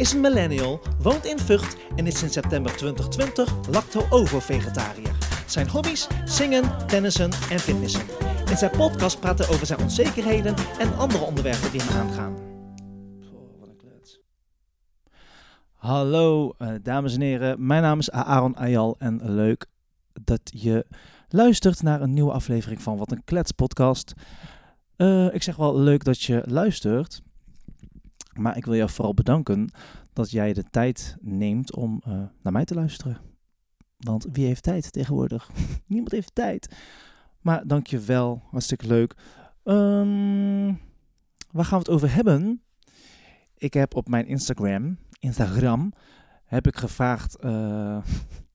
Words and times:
is 0.00 0.12
een 0.12 0.20
millennial, 0.20 0.80
woont 1.02 1.24
in 1.24 1.38
Vught 1.38 1.76
en 1.96 2.06
is 2.06 2.18
sinds 2.18 2.34
september 2.34 2.76
2020 2.76 3.68
lacto-ovo-vegetariër. 3.70 5.16
Zijn 5.46 5.68
hobby's? 5.68 6.06
Zingen, 6.24 6.86
tennissen 6.86 7.30
en 7.50 7.58
fitnessen. 7.58 8.02
In 8.50 8.56
zijn 8.56 8.70
podcast 8.70 9.20
praat 9.20 9.38
hij 9.38 9.48
over 9.48 9.66
zijn 9.66 9.80
onzekerheden 9.80 10.54
en 10.78 10.96
andere 10.96 11.24
onderwerpen 11.24 11.70
die 11.70 11.80
hem 11.82 12.00
aangaan. 12.00 12.34
Hallo 15.72 16.52
uh, 16.58 16.74
dames 16.82 17.14
en 17.14 17.20
heren, 17.20 17.66
mijn 17.66 17.82
naam 17.82 17.98
is 17.98 18.10
Aaron 18.10 18.56
Ayal 18.56 18.96
en 18.98 19.34
leuk 19.34 19.66
dat 20.24 20.40
je 20.44 20.86
luistert 21.28 21.82
naar 21.82 22.00
een 22.00 22.12
nieuwe 22.12 22.32
aflevering 22.32 22.82
van 22.82 22.96
Wat 22.96 23.10
een 23.10 23.24
Klets 23.24 23.52
podcast. 23.52 24.12
Uh, 24.96 25.34
ik 25.34 25.42
zeg 25.42 25.56
wel 25.56 25.78
leuk 25.78 26.04
dat 26.04 26.22
je 26.22 26.42
luistert, 26.46 27.22
maar 28.40 28.56
ik 28.56 28.64
wil 28.64 28.74
jou 28.74 28.90
vooral 28.90 29.14
bedanken 29.14 29.70
dat 30.12 30.30
jij 30.30 30.52
de 30.52 30.64
tijd 30.70 31.16
neemt 31.20 31.74
om 31.76 32.02
uh, 32.08 32.22
naar 32.42 32.52
mij 32.52 32.64
te 32.64 32.74
luisteren. 32.74 33.18
Want 33.96 34.26
wie 34.32 34.46
heeft 34.46 34.62
tijd 34.62 34.92
tegenwoordig? 34.92 35.50
Niemand 35.86 36.12
heeft 36.12 36.34
tijd. 36.34 36.74
Maar 37.40 37.66
dank 37.66 37.86
je 37.86 37.98
wel, 37.98 38.42
hartstikke 38.50 38.86
leuk. 38.86 39.14
Um, 39.64 40.80
waar 41.50 41.64
gaan 41.64 41.78
we 41.78 41.84
het 41.84 41.88
over 41.88 42.14
hebben? 42.14 42.62
Ik 43.56 43.74
heb 43.74 43.94
op 43.94 44.08
mijn 44.08 44.26
Instagram, 44.26 44.98
Instagram, 45.18 45.92
heb 46.44 46.66
ik 46.66 46.76
gevraagd. 46.76 47.44
Uh, 47.44 47.98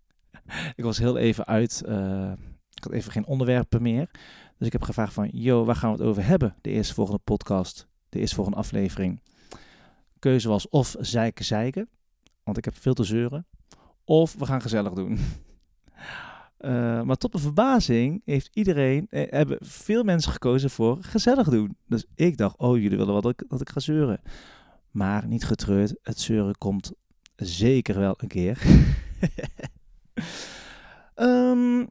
ik 0.75 0.83
was 0.83 0.97
heel 0.97 1.17
even 1.17 1.45
uit. 1.45 1.83
Uh, 1.87 2.31
ik 2.73 2.83
had 2.83 2.91
even 2.91 3.11
geen 3.11 3.25
onderwerpen 3.25 3.81
meer. 3.81 4.09
Dus 4.57 4.67
ik 4.67 4.73
heb 4.73 4.81
gevraagd 4.81 5.13
van, 5.13 5.29
yo, 5.31 5.65
waar 5.65 5.75
gaan 5.75 5.91
we 5.91 5.97
het 5.97 6.07
over 6.07 6.25
hebben? 6.25 6.55
De 6.61 6.69
eerste 6.69 6.93
volgende 6.93 7.21
podcast, 7.23 7.87
de 8.09 8.19
eerste 8.19 8.35
volgende 8.35 8.59
aflevering. 8.59 9.21
Keuze 10.25 10.47
was 10.47 10.69
of 10.69 10.95
zeiken 10.99 11.45
zeiken, 11.45 11.89
want 12.43 12.57
ik 12.57 12.65
heb 12.65 12.75
veel 12.75 12.93
te 12.93 13.03
zeuren. 13.03 13.45
Of 14.03 14.33
we 14.33 14.45
gaan 14.45 14.61
gezellig 14.61 14.93
doen. 14.93 15.19
Uh, 16.59 17.01
maar 17.07 17.15
tot 17.15 17.31
mijn 17.31 17.43
verbazing 17.43 18.21
heeft 18.25 18.49
iedereen, 18.53 19.07
eh, 19.09 19.31
hebben 19.31 19.57
veel 19.61 20.03
mensen 20.03 20.31
gekozen 20.31 20.69
voor 20.69 21.03
gezellig 21.03 21.49
doen. 21.49 21.77
Dus 21.87 22.05
ik 22.15 22.37
dacht, 22.37 22.57
oh, 22.57 22.75
jullie 22.75 22.97
willen 22.97 23.13
wel 23.13 23.21
dat 23.21 23.31
ik, 23.31 23.59
ik 23.59 23.69
ga 23.69 23.79
zeuren. 23.79 24.21
Maar 24.91 25.27
niet 25.27 25.45
getreurd, 25.45 25.95
het 26.01 26.19
zeuren 26.19 26.57
komt 26.57 26.91
zeker 27.35 27.99
wel 27.99 28.15
een 28.17 28.27
keer. 28.27 28.61
um, 31.15 31.79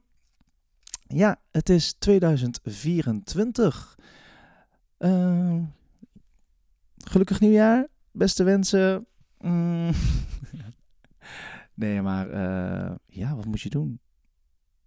ja, 1.22 1.40
het 1.50 1.68
is 1.68 1.92
2024. 1.92 3.98
Uh, 4.98 5.62
gelukkig 6.96 7.40
nieuwjaar, 7.40 7.92
beste 8.14 8.44
wensen. 8.44 9.06
Mm. 9.40 9.90
nee, 11.74 12.02
maar 12.02 12.28
uh, 12.28 12.94
ja, 13.06 13.34
wat 13.34 13.44
moet 13.44 13.60
je 13.60 13.70
doen? 13.70 14.00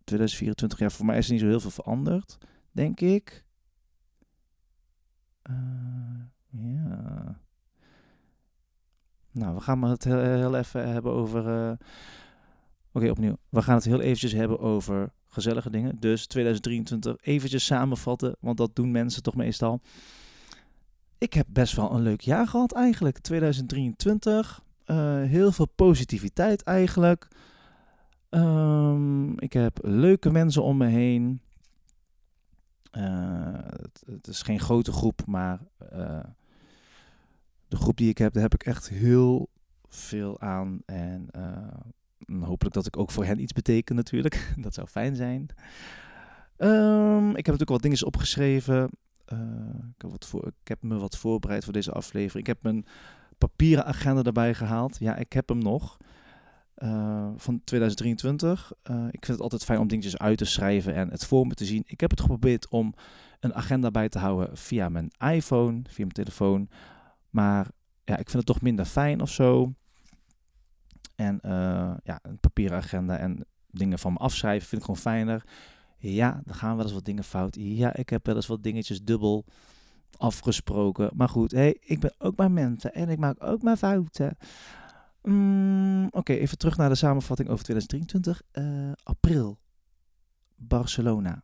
2024, 0.03 0.79
ja, 0.79 0.89
voor 0.89 1.05
mij 1.05 1.17
is 1.17 1.25
er 1.25 1.31
niet 1.31 1.41
zo 1.41 1.47
heel 1.47 1.59
veel 1.59 1.71
veranderd, 1.71 2.37
denk 2.71 2.99
ik. 2.99 3.45
Uh, 5.49 5.55
ja. 6.49 7.41
Nou, 9.31 9.55
we 9.55 9.61
gaan 9.61 9.81
het 9.81 10.03
heel, 10.03 10.55
even 10.55 10.89
hebben 10.89 11.11
over. 11.11 11.69
Uh, 11.69 11.71
Oké, 12.91 13.09
opnieuw. 13.09 13.37
We 13.49 13.61
gaan 13.61 13.75
het 13.75 13.85
heel 13.85 14.01
eventjes 14.01 14.31
hebben 14.31 14.59
over 14.59 15.11
gezellige 15.27 15.69
dingen. 15.69 15.99
Dus 15.99 16.27
2023 16.27 17.15
eventjes 17.21 17.65
samenvatten, 17.65 18.35
want 18.39 18.57
dat 18.57 18.75
doen 18.75 18.91
mensen 18.91 19.23
toch 19.23 19.35
meestal. 19.35 19.81
Ik 21.17 21.33
heb 21.33 21.45
best 21.49 21.75
wel 21.75 21.91
een 21.91 22.01
leuk 22.01 22.21
jaar 22.21 22.47
gehad 22.47 22.73
eigenlijk. 22.73 23.19
2023. 23.19 24.63
Uh, 24.85 25.23
heel 25.23 25.51
veel 25.51 25.67
positiviteit 25.75 26.63
eigenlijk. 26.63 27.27
Um, 28.29 29.39
ik 29.39 29.53
heb 29.53 29.79
leuke 29.81 30.31
mensen 30.31 30.63
om 30.63 30.77
me 30.77 30.85
heen. 30.85 31.41
Uh, 32.91 33.57
het, 34.05 34.27
is 34.27 34.41
geen 34.41 34.59
grote 34.59 34.91
groep, 34.91 35.25
maar 35.25 35.59
uh, 35.93 36.19
de 37.67 37.75
groep 37.75 37.97
die 37.97 38.09
ik 38.09 38.17
heb, 38.17 38.33
daar 38.33 38.43
heb 38.43 38.53
ik 38.53 38.63
echt 38.63 38.89
heel 38.89 39.49
veel 39.87 40.41
aan. 40.41 40.81
En 40.85 41.27
uh, 41.35 42.43
hopelijk 42.43 42.75
dat 42.75 42.85
ik 42.85 42.97
ook 42.97 43.11
voor 43.11 43.25
hen 43.25 43.41
iets 43.41 43.53
beteken 43.53 43.95
natuurlijk. 43.95 44.53
dat 44.65 44.73
zou 44.73 44.87
fijn 44.87 45.15
zijn. 45.15 45.49
Um, 46.57 47.29
ik 47.29 47.45
heb 47.45 47.45
natuurlijk 47.45 47.69
wat 47.69 47.81
dingen 47.81 48.05
opgeschreven. 48.05 48.89
Ik, 49.95 50.01
heb 50.01 50.11
wat 50.11 50.25
voor, 50.25 50.47
ik 50.47 50.67
heb 50.67 50.83
me 50.83 50.97
wat 50.97 51.17
voorbereid 51.17 51.63
voor 51.63 51.73
deze 51.73 51.91
aflevering. 51.91 52.47
Ik 52.47 52.53
heb 52.53 52.63
mijn 52.63 52.85
papieren 53.37 53.85
agenda 53.85 54.23
erbij 54.23 54.53
gehaald. 54.53 54.97
Ja, 54.99 55.15
ik 55.15 55.33
heb 55.33 55.49
hem 55.49 55.57
nog. 55.57 55.97
Uh, 56.77 57.29
van 57.35 57.61
2023. 57.63 58.71
Uh, 58.91 59.05
ik 59.05 59.25
vind 59.25 59.27
het 59.27 59.41
altijd 59.41 59.63
fijn 59.63 59.79
om 59.79 59.87
dingetjes 59.87 60.17
uit 60.17 60.37
te 60.37 60.45
schrijven 60.45 60.93
en 60.93 61.09
het 61.09 61.25
voor 61.25 61.47
me 61.47 61.53
te 61.53 61.65
zien. 61.65 61.83
Ik 61.85 61.99
heb 61.99 62.09
het 62.09 62.21
geprobeerd 62.21 62.67
om 62.69 62.93
een 63.39 63.53
agenda 63.53 63.91
bij 63.91 64.09
te 64.09 64.19
houden 64.19 64.57
via 64.57 64.89
mijn 64.89 65.11
iPhone, 65.17 65.81
via 65.83 66.05
mijn 66.05 66.11
telefoon. 66.11 66.69
Maar 67.29 67.67
ja, 68.03 68.17
ik 68.17 68.29
vind 68.29 68.33
het 68.33 68.45
toch 68.45 68.61
minder 68.61 68.85
fijn 68.85 69.21
of 69.21 69.29
zo. 69.29 69.73
En 71.15 71.39
ja, 72.03 72.19
een 72.21 72.39
papieren 72.39 72.77
agenda 72.77 73.17
en 73.17 73.45
dingen 73.67 73.99
van 73.99 74.13
me 74.13 74.19
afschrijven 74.19 74.67
vind 74.67 74.81
ik 74.81 74.87
gewoon 74.87 75.01
fijner. 75.01 75.43
Ja, 75.97 76.41
dan 76.45 76.55
gaan 76.55 76.75
wel 76.75 76.85
eens 76.85 76.93
wat 76.93 77.05
dingen 77.05 77.23
fout. 77.23 77.55
Ja, 77.59 77.95
ik 77.95 78.09
heb 78.09 78.25
wel 78.25 78.35
eens 78.35 78.47
wat 78.47 78.63
dingetjes 78.63 79.03
dubbel 79.03 79.45
afgesproken. 80.17 81.09
Maar 81.15 81.29
goed, 81.29 81.51
hey, 81.51 81.77
ik 81.79 81.99
ben 81.99 82.13
ook 82.17 82.35
maar 82.35 82.51
mensen 82.51 82.93
en 82.93 83.09
ik 83.09 83.17
maak 83.17 83.43
ook 83.43 83.61
maar 83.61 83.77
fouten. 83.77 84.37
Mm, 85.23 86.07
Oké, 86.11 86.33
even 86.33 86.57
terug 86.57 86.77
naar 86.77 86.89
de 86.89 86.95
samenvatting 86.95 87.49
over 87.49 87.63
2023. 87.63 88.41
Uh, 88.53 88.91
april, 89.03 89.59
Barcelona. 90.55 91.43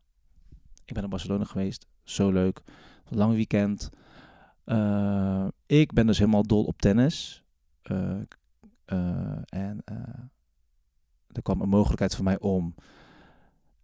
Ik 0.85 0.93
ben 0.93 1.03
in 1.03 1.09
Barcelona 1.09 1.43
geweest. 1.43 1.87
Zo 2.03 2.31
leuk. 2.31 2.61
Lang 3.09 3.33
weekend. 3.33 3.89
Uh, 4.65 5.47
ik 5.65 5.93
ben 5.93 6.07
dus 6.07 6.17
helemaal 6.17 6.43
dol 6.43 6.63
op 6.63 6.81
tennis. 6.81 7.43
Uh, 7.91 8.17
en 9.45 9.83
er 11.27 11.41
kwam 11.41 11.61
een 11.61 11.69
mogelijkheid 11.69 12.15
voor 12.15 12.23
mij 12.23 12.39
om 12.39 12.75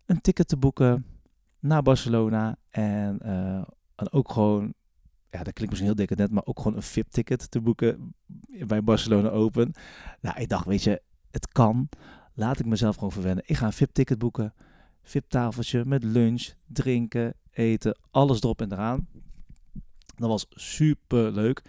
een 0.09 0.22
ticket 0.22 0.47
te 0.47 0.58
boeken 0.58 1.06
naar 1.59 1.81
Barcelona. 1.81 2.58
En, 2.70 3.20
en 3.96 4.12
ook 4.12 4.31
gewoon 4.31 4.74
ja, 5.31 5.44
dat 5.44 5.53
klinkt 5.53 5.70
misschien 5.70 5.86
heel 5.86 6.06
decadent, 6.06 6.31
maar 6.31 6.46
ook 6.46 6.58
gewoon 6.58 6.75
een 6.75 6.84
VIP-ticket 6.84 7.52
te 7.52 7.62
boeken 7.62 8.16
bij 8.68 8.84
Barcelona 8.84 9.30
Open. 9.30 9.74
Nou, 10.22 10.40
ik 10.40 10.50
dacht, 10.50 10.66
weet 10.66 10.84
je, 10.84 11.02
het 11.31 11.47
kan. 11.47 11.90
Laat 12.34 12.59
ik 12.59 12.66
mezelf 12.66 12.96
gewoon 12.96 13.12
verwennen. 13.12 13.44
Ik 13.47 13.58
ga 13.58 13.66
een 13.66 13.74
VIP-ticket 13.74 14.18
boeken. 14.18 14.53
VIP-tafeltje 15.03 15.86
met 15.86 16.03
lunch, 16.03 16.53
drinken, 16.66 17.34
eten, 17.52 18.00
alles 18.12 18.41
erop 18.41 18.62
en 18.62 18.72
eraan. 18.72 19.08
Dat 20.16 20.30
was 20.30 20.46
super 20.50 21.31
leuk. 21.31 21.62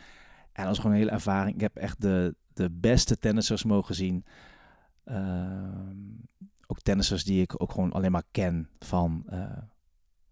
En 0.53 0.67
dat 0.67 0.67
was 0.67 0.77
gewoon 0.77 0.93
een 0.93 0.99
hele 0.99 1.11
ervaring. 1.11 1.55
Ik 1.55 1.61
heb 1.61 1.77
echt 1.77 2.01
de, 2.01 2.35
de 2.53 2.71
beste 2.71 3.19
tennissers 3.19 3.65
mogen 3.65 3.95
zien. 3.95 4.25
Uh, 5.05 5.17
ook 6.71 6.81
tennissers 6.81 7.25
die 7.25 7.43
ik 7.43 7.63
ook 7.63 7.73
gewoon 7.73 7.93
alleen 7.93 8.13
maar 8.13 8.23
ken 8.31 8.69
van, 8.79 9.27
uh, 9.31 9.59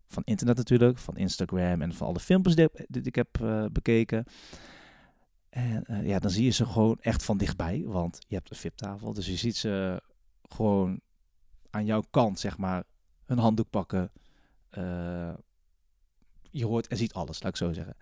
van 0.07 0.23
internet 0.25 0.57
natuurlijk, 0.57 0.99
van 0.99 1.17
Instagram 1.17 1.83
en 1.83 1.95
van 1.95 2.07
alle 2.07 2.21
filmpjes 2.21 2.55
die, 2.55 3.03
ik 3.03 3.15
heb 3.15 3.39
uh, 3.43 3.65
bekeken. 3.73 4.25
En 5.49 5.85
uh, 5.91 6.07
ja, 6.07 6.19
dan 6.19 6.31
zie 6.31 6.45
je 6.45 6.51
ze 6.51 6.67
gewoon 6.67 6.99
echt 7.01 7.25
van 7.25 7.39
dichtbij, 7.39 7.83
want 7.87 8.19
je 8.29 8.35
hebt 8.35 8.51
een 8.51 8.57
VIP-tafel, 8.57 9.13
dus 9.13 9.27
je 9.27 9.37
ziet 9.37 9.57
ze 9.57 10.03
gewoon 10.43 11.01
aan 11.71 11.85
jouw 11.85 12.03
kant, 12.11 12.39
zeg 12.39 12.59
maar, 12.59 12.85
hun 13.25 13.39
handdoek 13.39 13.71
pakken. 13.71 14.13
Je 16.51 16.67
hoort 16.67 16.87
en 16.87 16.97
ziet 16.97 17.13
alles, 17.13 17.43
laat 17.43 17.53
ik 17.53 17.59
zo 17.59 17.73
zeggen. 17.73 17.97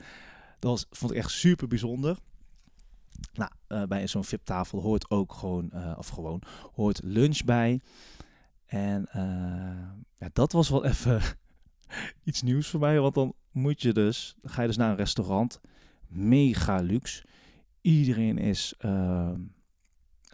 Dat 0.58 0.86
vond 0.90 1.10
ik 1.12 1.16
echt 1.18 1.30
super 1.30 1.68
bijzonder. 1.68 2.18
Nou, 3.32 3.86
bij 3.86 4.06
zo'n 4.06 4.24
VIP-tafel 4.24 4.80
hoort 4.80 5.10
ook 5.10 5.32
gewoon, 5.32 5.96
of 5.96 6.08
gewoon, 6.08 6.42
hoort 6.72 7.00
lunch 7.02 7.44
bij. 7.44 7.80
En 8.66 9.08
ja, 10.16 10.28
dat 10.32 10.52
was 10.52 10.68
wel 10.68 10.84
even 10.84 11.20
iets 12.24 12.42
nieuws 12.42 12.68
voor 12.68 12.80
mij. 12.80 13.00
Want 13.00 13.14
dan 13.14 13.34
moet 13.50 13.82
je 13.82 13.92
dus, 13.92 14.36
ga 14.42 14.60
je 14.60 14.66
dus 14.66 14.76
naar 14.76 14.90
een 14.90 14.96
restaurant. 14.96 15.60
Mega 16.08 16.80
luxe. 16.80 17.24
Iedereen 17.80 18.38
is, 18.38 18.74
uh, 18.80 19.30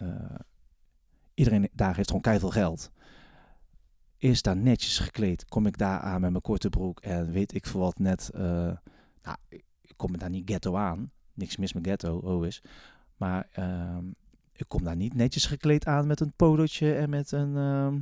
uh, 0.03 0.35
iedereen 1.35 1.69
daar 1.73 1.97
heeft 1.97 2.07
gewoon 2.07 2.23
keihard 2.23 2.53
geld. 2.53 2.91
Is 4.17 4.43
daar 4.43 4.57
netjes 4.57 4.99
gekleed. 4.99 5.45
Kom 5.45 5.67
ik 5.67 5.79
daar 5.79 6.01
aan 6.01 6.21
met 6.21 6.31
mijn 6.31 6.43
korte 6.43 6.69
broek 6.69 7.01
en 7.01 7.31
weet 7.31 7.55
ik 7.55 7.67
veel 7.67 7.81
wat 7.81 7.99
net. 7.99 8.31
Uh, 8.35 8.41
nou, 9.23 9.37
ik 9.81 9.95
kom 9.97 10.19
daar 10.19 10.31
niet 10.31 10.51
ghetto 10.51 10.77
aan. 10.77 11.11
Niks 11.35 11.57
mis 11.57 11.73
met 11.73 11.87
ghetto, 11.87 12.17
oh 12.17 12.47
is. 12.47 12.63
Maar 13.17 13.49
ehm, 13.53 14.05
ik 14.53 14.69
kom 14.69 14.85
daar 14.85 14.97
niet 14.97 15.15
netjes 15.15 15.47
gekleed 15.47 15.87
aan 15.87 16.07
met 16.07 16.21
een 16.21 16.33
polootje 16.37 16.95
en 16.95 17.11
met 17.11 17.33
een 17.33 17.57
ehm, 17.57 17.99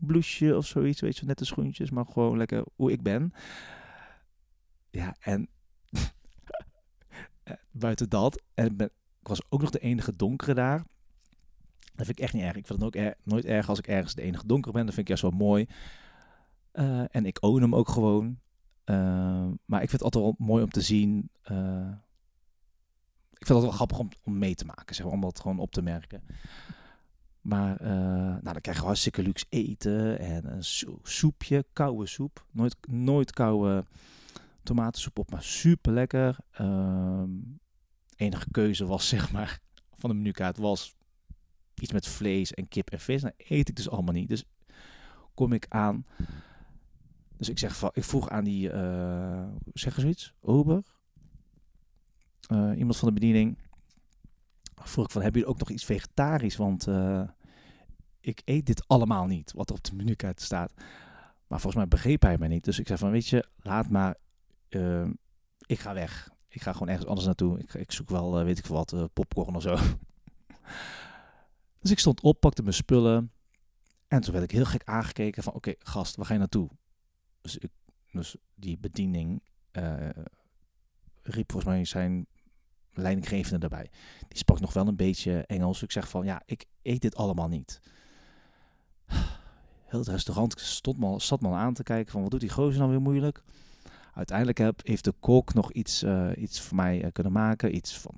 blouseje 0.00 0.56
of 0.56 0.66
zoiets, 0.66 1.00
weet 1.00 1.16
je, 1.16 1.26
nette 1.26 1.44
schoentjes, 1.44 1.90
maar 1.90 2.06
gewoon 2.06 2.36
lekker 2.36 2.64
hoe 2.76 2.92
ik 2.92 3.02
ben. 3.02 3.32
Ja, 4.90 5.16
en 5.20 5.48
buiten 7.70 8.08
dat, 8.08 8.42
en 8.54 8.78
ik 8.78 9.28
was 9.28 9.42
ook 9.48 9.60
nog 9.60 9.70
de 9.70 9.78
enige 9.78 10.16
donkere 10.16 10.54
daar. 10.54 10.84
Dat 11.94 12.06
vind 12.06 12.18
ik 12.18 12.24
echt 12.24 12.32
niet 12.32 12.42
erg. 12.42 12.56
Ik 12.56 12.66
vind 12.66 12.82
het 12.82 12.96
ook 12.96 13.14
nooit 13.22 13.44
erg 13.44 13.68
als 13.68 13.78
ik 13.78 13.86
ergens 13.86 14.14
de 14.14 14.22
enige 14.22 14.46
donker 14.46 14.72
ben. 14.72 14.86
Dat 14.86 14.94
vind 14.94 15.08
ik 15.08 15.18
juist 15.18 15.36
wel 15.36 15.46
mooi. 15.46 15.66
Uh, 16.72 17.04
en 17.10 17.26
ik 17.26 17.38
own 17.40 17.62
hem 17.62 17.74
ook 17.74 17.88
gewoon. 17.88 18.38
Uh, 18.84 19.48
maar 19.64 19.82
ik 19.82 19.90
vind 19.90 20.02
het 20.02 20.02
altijd 20.02 20.24
wel 20.24 20.34
mooi 20.38 20.62
om 20.62 20.70
te 20.70 20.80
zien. 20.80 21.30
Ik 23.32 23.46
vind 23.46 23.58
het 23.58 23.68
wel 23.68 23.70
grappig 23.70 23.98
om, 23.98 24.08
om 24.22 24.38
mee 24.38 24.54
te 24.54 24.64
maken, 24.64 24.94
zeg 24.94 25.04
maar, 25.04 25.14
om 25.14 25.20
dat 25.20 25.40
gewoon 25.40 25.58
op 25.58 25.72
te 25.72 25.82
merken. 25.82 26.22
Maar 27.42 27.76
nou, 27.80 28.42
dan 28.42 28.60
krijg 28.60 28.78
je 28.78 28.84
hartstikke 28.84 29.22
luxe 29.22 29.46
eten 29.48 30.18
en 30.18 30.52
een 30.52 30.64
soepje, 31.02 31.64
koude 31.72 32.06
soep. 32.06 32.46
Nooit, 32.50 32.76
nooit 32.88 33.32
koude 33.32 33.84
tomatensoep 34.62 35.18
op, 35.18 35.30
maar 35.30 35.42
super 35.42 35.92
lekker. 35.92 36.36
Ehm, 36.50 37.30
enige 38.16 38.50
keuze 38.50 38.86
was, 38.86 39.08
zeg 39.14 39.32
maar, 39.32 39.60
van 39.92 40.10
de 40.10 40.16
menukaart 40.16 40.56
was 40.56 40.94
iets 41.74 41.92
met 41.92 42.06
vlees 42.06 42.54
en 42.54 42.68
kip 42.68 42.90
en 42.90 43.00
vis. 43.00 43.22
Nou, 43.22 43.34
eet 43.36 43.68
ik 43.68 43.76
dus 43.76 43.90
allemaal 43.90 44.14
niet. 44.14 44.28
Dus 44.28 44.44
kom 45.34 45.52
ik 45.52 45.66
aan. 45.68 46.06
Dus 47.36 47.48
ik 47.48 47.58
zeg 47.58 47.76
van, 47.76 47.90
ik 47.92 48.04
vroeg 48.04 48.28
aan 48.28 48.44
die, 48.44 48.72
uh, 48.72 49.48
zeg 49.72 49.96
eens 49.96 50.06
iets, 50.06 50.34
Ober, 50.40 50.82
uh, 52.52 52.72
iemand 52.78 52.96
van 52.96 53.08
de 53.08 53.14
bediening. 53.14 53.58
Vroeg 54.84 55.04
ik 55.04 55.10
van, 55.10 55.22
hebben 55.22 55.40
jullie 55.40 55.54
ook 55.54 55.60
nog 55.60 55.70
iets 55.70 55.84
vegetarisch? 55.84 56.56
Want 56.56 56.86
uh, 56.86 57.22
ik 58.20 58.42
eet 58.44 58.66
dit 58.66 58.88
allemaal 58.88 59.26
niet, 59.26 59.52
wat 59.52 59.70
op 59.70 59.84
de 59.84 59.94
menukaart 59.94 60.40
staat. 60.40 60.72
Maar 61.46 61.60
volgens 61.60 61.74
mij 61.74 61.88
begreep 61.88 62.22
hij 62.22 62.38
mij 62.38 62.48
niet. 62.48 62.64
Dus 62.64 62.78
ik 62.78 62.86
zei 62.86 62.98
van, 62.98 63.10
weet 63.10 63.28
je, 63.28 63.48
laat 63.56 63.88
maar, 63.88 64.16
ik 65.66 65.78
ga 65.80 65.94
weg. 65.94 66.30
Ik 66.48 66.62
ga 66.62 66.72
gewoon 66.72 66.88
ergens 66.88 67.06
anders 67.06 67.26
naartoe. 67.26 67.58
Ik, 67.58 67.74
ik 67.74 67.92
zoek 67.92 68.08
wel, 68.08 68.44
weet 68.44 68.58
ik 68.58 68.66
veel 68.66 68.76
wat, 68.76 69.12
popcorn 69.12 69.56
of 69.56 69.62
zo. 69.62 69.76
Dus 71.80 71.90
ik 71.90 71.98
stond 71.98 72.20
op, 72.20 72.40
pakte 72.40 72.62
mijn 72.62 72.74
spullen. 72.74 73.32
En 74.08 74.20
toen 74.20 74.32
werd 74.32 74.44
ik 74.44 74.50
heel 74.50 74.64
gek 74.64 74.84
aangekeken 74.84 75.42
van, 75.42 75.52
oké, 75.52 75.74
gast, 75.78 76.16
waar 76.16 76.26
ga 76.26 76.32
je 76.32 76.38
naartoe? 76.38 76.70
Dus, 77.40 77.58
dus 78.12 78.36
die 78.54 78.78
bediening 78.78 79.42
riep 81.22 81.52
volgens 81.52 81.72
mij 81.72 81.84
zijn 81.84 82.26
leidinggevende 82.94 83.58
erbij. 83.58 83.90
Die 84.28 84.38
sprak 84.38 84.60
nog 84.60 84.72
wel 84.72 84.86
een 84.86 84.96
beetje 84.96 85.44
Engels. 85.46 85.82
Ik 85.82 85.92
zeg 85.92 86.08
van, 86.08 86.24
ja, 86.24 86.42
ik 86.44 86.64
eet 86.82 87.00
dit 87.00 87.16
allemaal 87.16 87.48
niet. 87.48 87.80
Heel 89.86 89.98
het 89.98 90.08
restaurant 90.08 90.60
stond 90.60 90.98
me, 90.98 91.20
zat 91.20 91.40
me 91.40 91.48
aan 91.48 91.74
te 91.74 91.82
kijken 91.82 92.12
van, 92.12 92.22
wat 92.22 92.30
doet 92.30 92.40
die 92.40 92.50
gozer 92.50 92.78
nou 92.78 92.90
weer 92.90 93.00
moeilijk? 93.00 93.42
Uiteindelijk 94.14 94.58
heb, 94.58 94.80
heeft 94.86 95.04
de 95.04 95.14
kok 95.20 95.54
nog 95.54 95.72
iets, 95.72 96.02
uh, 96.02 96.30
iets 96.36 96.60
voor 96.60 96.76
mij 96.76 97.04
uh, 97.04 97.12
kunnen 97.12 97.32
maken. 97.32 97.74
Iets 97.74 97.98
van, 97.98 98.14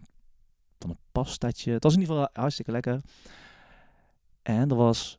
van 0.79 0.91
een 0.91 0.99
pastatje. 1.13 1.73
Het 1.73 1.83
was 1.83 1.95
in 1.95 2.01
ieder 2.01 2.15
geval 2.15 2.31
hartstikke 2.33 2.71
lekker. 2.71 3.01
En 4.43 4.71
er 4.71 4.77
was, 4.77 5.19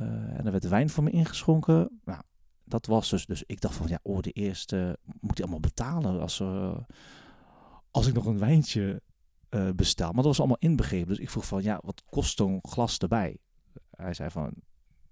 uh, 0.00 0.06
en 0.08 0.46
er 0.46 0.52
werd 0.52 0.68
wijn 0.68 0.90
voor 0.90 1.04
me 1.04 1.10
ingeschonken. 1.10 2.00
Nou, 2.04 2.20
dat 2.64 2.86
was 2.86 3.10
dus, 3.10 3.26
dus 3.26 3.42
ik 3.46 3.60
dacht 3.60 3.74
van, 3.74 3.88
ja, 3.88 3.98
oh, 4.02 4.20
de 4.20 4.30
eerste 4.30 4.98
moet 5.20 5.36
hij 5.38 5.42
allemaal 5.42 5.60
betalen 5.60 6.20
als, 6.20 6.40
uh, 6.40 6.76
als 7.94 8.06
ik 8.06 8.14
nog 8.14 8.26
een 8.26 8.38
wijntje 8.38 9.02
uh, 9.50 9.68
bestel. 9.76 10.06
Maar 10.06 10.16
dat 10.16 10.24
was 10.24 10.38
allemaal 10.38 10.56
inbegrepen. 10.60 11.08
Dus 11.08 11.18
ik 11.18 11.30
vroeg 11.30 11.46
van, 11.46 11.62
ja, 11.62 11.80
wat 11.84 12.02
kost 12.10 12.36
zo'n 12.36 12.58
glas 12.62 12.98
erbij? 12.98 13.38
Hij 13.90 14.14
zei 14.14 14.30
van, 14.30 14.52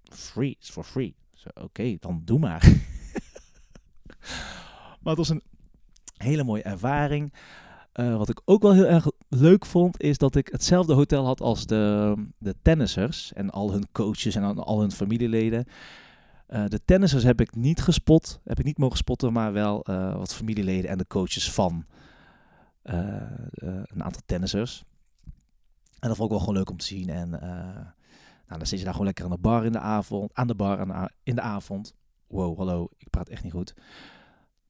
free, 0.03 0.57
is 0.59 0.69
for 0.69 0.83
free. 0.83 1.15
Oké, 1.53 1.95
dan 1.99 2.21
doe 2.23 2.39
maar. 2.39 2.61
maar 5.01 5.15
het 5.15 5.17
was 5.17 5.29
een 5.29 5.43
hele 6.17 6.43
mooie 6.43 6.63
ervaring. 6.63 7.33
Uh, 7.93 8.17
wat 8.17 8.29
ik 8.29 8.41
ook 8.45 8.61
wel 8.61 8.73
heel 8.73 8.85
erg 8.85 9.07
leuk 9.29 9.65
vond, 9.65 10.01
is 10.01 10.17
dat 10.17 10.35
ik 10.35 10.47
hetzelfde 10.51 10.93
hotel 10.93 11.25
had 11.25 11.41
als 11.41 11.65
de, 11.65 12.15
de 12.37 12.55
tennissers 12.61 13.33
en 13.33 13.49
al 13.49 13.71
hun 13.71 13.87
coaches 13.91 14.35
en 14.35 14.57
al 14.57 14.79
hun 14.79 14.91
familieleden. 14.91 15.65
Uh, 16.49 16.65
de 16.67 16.79
tennissers 16.85 17.23
heb 17.23 17.41
ik 17.41 17.55
niet 17.55 17.81
gespot, 17.81 18.39
heb 18.43 18.59
ik 18.59 18.65
niet 18.65 18.77
mogen 18.77 18.97
spotten, 18.97 19.33
maar 19.33 19.53
wel 19.53 19.85
wat 20.17 20.35
familieleden 20.35 20.89
en 20.89 20.97
de 20.97 21.07
coaches 21.07 21.51
van 21.51 21.85
een 22.83 24.03
aantal 24.03 24.21
tennissers. 24.25 24.83
En 25.99 26.07
dat 26.09 26.17
vond 26.17 26.21
ik 26.21 26.29
wel 26.29 26.39
gewoon 26.39 26.55
leuk 26.55 26.69
om 26.69 26.77
te 26.77 26.85
zien. 26.85 27.09
En 27.09 27.29
nou, 27.29 28.57
dan 28.59 28.67
zit 28.67 28.77
je 28.77 28.83
daar 28.83 28.93
gewoon 28.93 29.07
lekker 29.07 29.25
aan 29.25 29.31
de 29.31 29.37
bar 29.37 29.65
in 29.65 29.71
de 29.71 29.79
avond, 29.79 30.33
aan 30.33 30.47
de 30.47 30.55
bar 30.55 31.09
in 31.23 31.35
de 31.35 31.41
avond. 31.41 31.95
Wow, 32.27 32.57
hallo, 32.57 32.87
ik 32.97 33.09
praat 33.09 33.29
echt 33.29 33.43
niet 33.43 33.51
goed. 33.51 33.73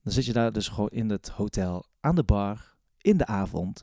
Dan 0.02 0.14
zit 0.14 0.26
je 0.26 0.34
daar 0.34 0.52
dus 0.52 0.68
gewoon 0.68 0.90
in 0.90 1.10
het 1.10 1.30
hotel 1.30 1.86
aan 2.00 2.16
de 2.16 2.24
bar 2.24 2.76
in 2.98 3.18
de 3.18 3.26
avond. 3.26 3.82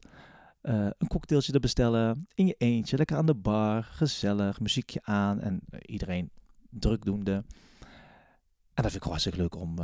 Een 0.61 1.09
cocktailtje 1.09 1.53
te 1.53 1.61
bestellen, 1.61 2.27
in 2.35 2.47
je 2.47 2.55
eentje, 2.59 2.97
lekker 2.97 3.17
aan 3.17 3.27
de 3.27 3.35
bar, 3.35 3.83
gezellig, 3.83 4.61
muziekje 4.61 5.01
aan 5.03 5.41
en 5.41 5.61
uh, 5.71 5.81
iedereen 5.83 6.31
drukdoende. 6.71 7.45
En 8.75 8.83
dat 8.83 8.93
vind 8.93 8.95
ik 8.95 9.03
gewoon 9.03 9.19
hartstikke 9.19 9.39
leuk 9.39 9.55
om, 9.55 9.79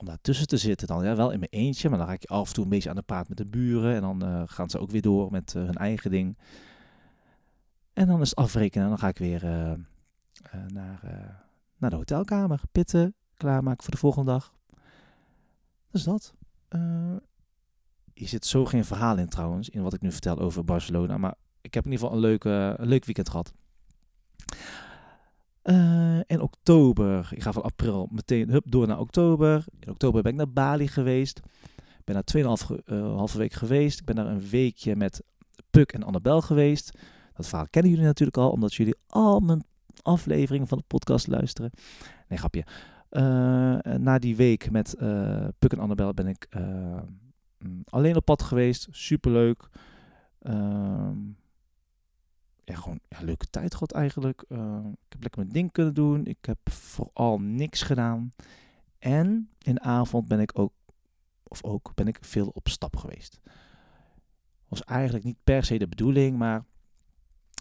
om 0.00 0.06
daartussen 0.06 0.46
te 0.46 0.56
zitten. 0.56 0.86
Dan 0.86 1.04
ja, 1.04 1.16
wel 1.16 1.30
in 1.30 1.38
mijn 1.38 1.50
eentje, 1.50 1.88
maar 1.88 1.98
dan 1.98 2.06
raak 2.06 2.20
je 2.20 2.28
af 2.28 2.48
en 2.48 2.54
toe 2.54 2.64
een 2.64 2.70
beetje 2.70 2.88
aan 2.88 2.96
de 2.96 3.02
praat 3.02 3.28
met 3.28 3.38
de 3.38 3.46
buren. 3.46 3.94
En 3.94 4.00
dan 4.00 4.48
gaan 4.48 4.70
ze 4.70 4.78
ook 4.78 4.90
weer 4.90 5.02
door 5.02 5.30
met 5.30 5.52
hun 5.52 5.74
eigen 5.74 6.10
ding. 6.10 6.38
En 7.92 8.06
dan 8.06 8.20
is 8.20 8.30
het 8.30 8.38
afrekenen 8.38 8.84
en 8.84 8.90
dan 8.90 8.98
ga 8.98 9.08
ik 9.08 9.18
weer 9.18 9.42
naar, 10.68 11.00
naar 11.76 11.90
de 11.90 11.96
hotelkamer. 11.96 12.60
Pitten, 12.72 13.14
klaarmaken 13.34 13.82
voor 13.82 13.92
de 13.92 13.98
volgende 13.98 14.30
dag. 14.30 14.54
Dus 15.90 16.02
dat 16.02 16.34
hier 18.14 18.28
zit 18.28 18.46
zo 18.46 18.64
geen 18.64 18.84
verhaal 18.84 19.18
in 19.18 19.28
trouwens, 19.28 19.68
in 19.68 19.82
wat 19.82 19.94
ik 19.94 20.00
nu 20.00 20.12
vertel 20.12 20.38
over 20.38 20.64
Barcelona. 20.64 21.18
Maar 21.18 21.34
ik 21.60 21.74
heb 21.74 21.84
in 21.84 21.90
ieder 21.90 22.06
geval 22.06 22.22
een, 22.22 22.28
leuke, 22.28 22.74
een 22.78 22.88
leuk 22.88 23.04
weekend 23.04 23.28
gehad. 23.28 23.52
Uh, 25.70 26.20
in 26.26 26.40
oktober, 26.40 27.28
ik 27.32 27.42
ga 27.42 27.52
van 27.52 27.62
april 27.62 28.08
meteen 28.10 28.50
hup, 28.50 28.70
door 28.70 28.86
naar 28.86 28.98
oktober. 28.98 29.64
In 29.80 29.90
oktober 29.90 30.22
ben 30.22 30.32
ik 30.32 30.38
naar 30.38 30.52
Bali 30.52 30.88
geweest. 30.88 31.40
Ik 31.76 32.04
ben 32.04 32.14
daar 32.14 32.58
2,5 32.76 32.84
uh, 32.86 33.16
halve 33.16 33.38
week 33.38 33.52
geweest. 33.52 33.98
Ik 33.98 34.04
ben 34.04 34.14
daar 34.14 34.26
een 34.26 34.48
weekje 34.48 34.96
met 34.96 35.22
Puk 35.70 35.92
en 35.92 36.02
Annabel 36.02 36.40
geweest. 36.40 36.98
Dat 37.32 37.48
verhaal 37.48 37.66
kennen 37.70 37.90
jullie 37.90 38.06
natuurlijk 38.06 38.36
al, 38.36 38.50
omdat 38.50 38.74
jullie 38.74 38.96
al 39.06 39.40
mijn 39.40 39.64
afleveringen 40.02 40.66
van 40.66 40.78
de 40.78 40.84
podcast 40.86 41.26
luisteren. 41.26 41.70
Nee, 42.28 42.38
grapje. 42.38 42.64
Uh, 43.10 43.22
na 43.98 44.18
die 44.18 44.36
week 44.36 44.70
met 44.70 44.94
Puk 45.58 45.72
en 45.72 45.78
Annabel 45.78 46.14
ben 46.14 46.26
ik 46.26 46.48
Mm, 47.64 47.82
alleen 47.84 48.16
op 48.16 48.24
pad 48.24 48.42
geweest, 48.42 48.88
superleuk. 48.90 49.68
Uh, 50.42 51.10
gewoon 52.76 53.00
ja, 53.08 53.18
leuke 53.20 53.46
tijd 53.50 53.72
gehad 53.72 53.92
eigenlijk. 53.92 54.44
Uh, 54.48 54.78
ik 54.84 55.12
heb 55.12 55.22
lekker 55.22 55.40
mijn 55.40 55.52
ding 55.52 55.72
kunnen 55.72 55.94
doen. 55.94 56.26
Ik 56.26 56.38
heb 56.40 56.58
vooral 56.70 57.40
niks 57.40 57.82
gedaan. 57.82 58.32
En 58.98 59.50
in 59.58 59.74
de 59.74 59.80
avond 59.80 60.28
ben 60.28 60.40
ik 60.40 60.58
ook, 60.58 60.72
of 61.42 61.64
ook, 61.64 61.92
ben 61.94 62.06
ik 62.06 62.18
veel 62.20 62.46
op 62.46 62.68
stap 62.68 62.96
geweest. 62.96 63.40
Was 64.68 64.84
eigenlijk 64.84 65.24
niet 65.24 65.38
per 65.44 65.64
se 65.64 65.78
de 65.78 65.88
bedoeling, 65.88 66.38
maar 66.38 66.64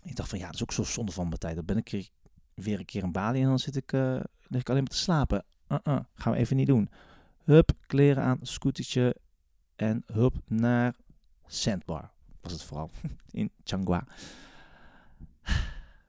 ik 0.03 0.15
dacht 0.15 0.29
van 0.29 0.39
ja, 0.39 0.45
dat 0.45 0.55
is 0.55 0.61
ook 0.61 0.71
zo 0.71 0.83
zonde 0.83 1.11
van 1.11 1.27
mijn 1.27 1.39
tijd. 1.39 1.55
Dan 1.55 1.65
ben 1.65 1.77
ik 1.77 2.09
weer 2.53 2.79
een 2.79 2.85
keer 2.85 3.03
in 3.03 3.11
Bali 3.11 3.41
en 3.41 3.47
dan 3.47 3.59
zit 3.59 3.75
ik, 3.75 3.91
uh, 3.91 4.19
ik 4.49 4.69
alleen 4.69 4.81
maar 4.81 4.91
te 4.91 4.97
slapen. 4.97 5.45
Uh 5.67 5.77
-uh, 5.83 5.99
gaan 6.13 6.31
we 6.31 6.37
even 6.37 6.55
niet 6.55 6.67
doen. 6.67 6.89
Hup, 7.43 7.71
kleren 7.87 8.23
aan, 8.23 8.39
scootertje, 8.41 9.15
en 9.75 10.03
hup 10.05 10.35
naar 10.45 10.95
Sandbar. 11.47 12.11
Was 12.41 12.51
het 12.51 12.63
vooral 12.63 12.89
in 13.31 13.51
Changhua. 13.63 14.07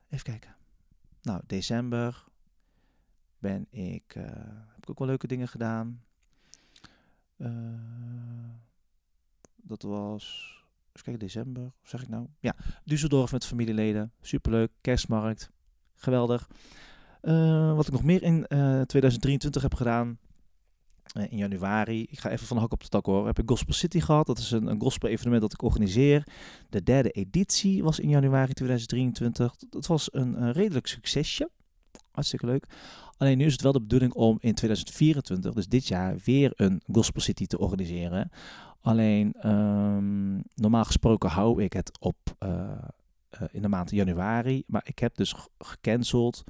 Even 0.09 0.25
kijken. 0.25 0.56
Nou, 1.23 1.40
december 1.47 2.25
ben 3.38 3.66
ik, 3.70 4.14
uh, 4.16 4.25
heb 4.68 4.82
ik 4.82 4.90
ook 4.90 4.99
wel 4.99 5.09
leuke 5.09 5.26
dingen 5.26 5.49
gedaan. 5.49 6.02
Uh, 7.37 7.49
dat 9.56 9.82
was, 9.82 10.54
even 10.88 11.02
kijken, 11.02 11.18
december, 11.18 11.73
zeg 11.82 12.02
ik 12.02 12.09
nou? 12.09 12.26
Ja, 12.40 12.54
Düsseldorf 12.85 13.30
met 13.32 13.47
familieleden, 13.47 14.12
superleuk, 14.20 14.70
kerstmarkt, 14.80 15.50
geweldig. 15.94 16.49
Uh, 17.23 17.75
wat 17.75 17.87
ik 17.87 17.92
nog 17.92 18.04
meer 18.04 18.23
in 18.23 18.47
2023 18.87 19.62
heb 19.62 19.75
gedaan, 19.75 20.18
in 21.12 21.37
januari. 21.37 22.07
Ik 22.11 22.21
ga 22.21 22.31
even 22.31 22.47
van 22.47 22.57
de 22.57 22.62
hak 22.62 22.73
op 22.73 22.83
de 22.83 22.88
tak 22.88 23.07
hoor. 23.07 23.26
Heb 23.26 23.38
ik 23.38 23.49
Gospel 23.49 23.75
City 23.75 24.00
gehad. 24.00 24.26
Dat 24.26 24.38
is 24.38 24.50
een, 24.50 24.67
een 24.67 24.81
gospel 24.81 25.09
evenement 25.09 25.43
dat 25.43 25.52
ik 25.52 25.62
organiseer. 25.62 26.26
De 26.69 26.83
derde 26.83 27.11
editie 27.11 27.83
was 27.83 27.99
in 27.99 28.09
januari 28.09 28.52
2023. 28.52 29.55
Dat 29.71 29.87
was 29.87 30.09
een, 30.12 30.43
een 30.43 30.52
redelijk 30.52 30.87
succesje. 30.87 31.50
Hartstikke 32.11 32.47
leuk. 32.47 32.67
Alleen 33.17 33.38
nu 33.38 33.45
is 33.45 33.52
het 33.52 33.62
wel 33.62 33.73
de 33.73 33.81
bedoeling 33.81 34.12
om 34.12 34.38
in 34.40 34.55
2024, 34.55 35.52
dus 35.52 35.69
dit 35.69 35.87
jaar, 35.87 36.17
weer 36.25 36.52
een 36.55 36.83
Gospel 36.93 37.21
City 37.21 37.47
te 37.47 37.59
organiseren. 37.59 38.31
Alleen 38.81 39.50
um, 39.50 40.43
normaal 40.55 40.85
gesproken 40.85 41.31
hou 41.31 41.62
ik 41.62 41.73
het 41.73 41.99
op 42.00 42.17
uh, 42.38 42.50
uh, 42.50 43.49
in 43.50 43.62
de 43.62 43.69
maand 43.69 43.90
januari. 43.90 44.62
Maar 44.67 44.83
ik 44.85 44.99
heb 44.99 45.17
dus 45.17 45.35
gecanceld 45.59 46.45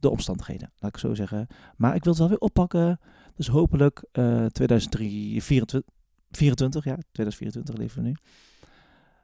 de 0.00 0.10
omstandigheden, 0.10 0.72
laat 0.78 0.94
ik 0.94 1.00
zo 1.00 1.14
zeggen. 1.14 1.46
Maar 1.76 1.94
ik 1.94 2.04
wil 2.04 2.12
het 2.12 2.20
wel 2.20 2.30
weer 2.30 2.38
oppakken. 2.38 3.00
Dus 3.36 3.46
hopelijk 3.46 4.04
uh, 4.12 4.46
2024, 4.46 5.82
24, 6.30 6.84
ja, 6.84 6.96
2024 7.12 7.76
leven 7.76 8.02
we 8.02 8.08
nu. 8.08 8.14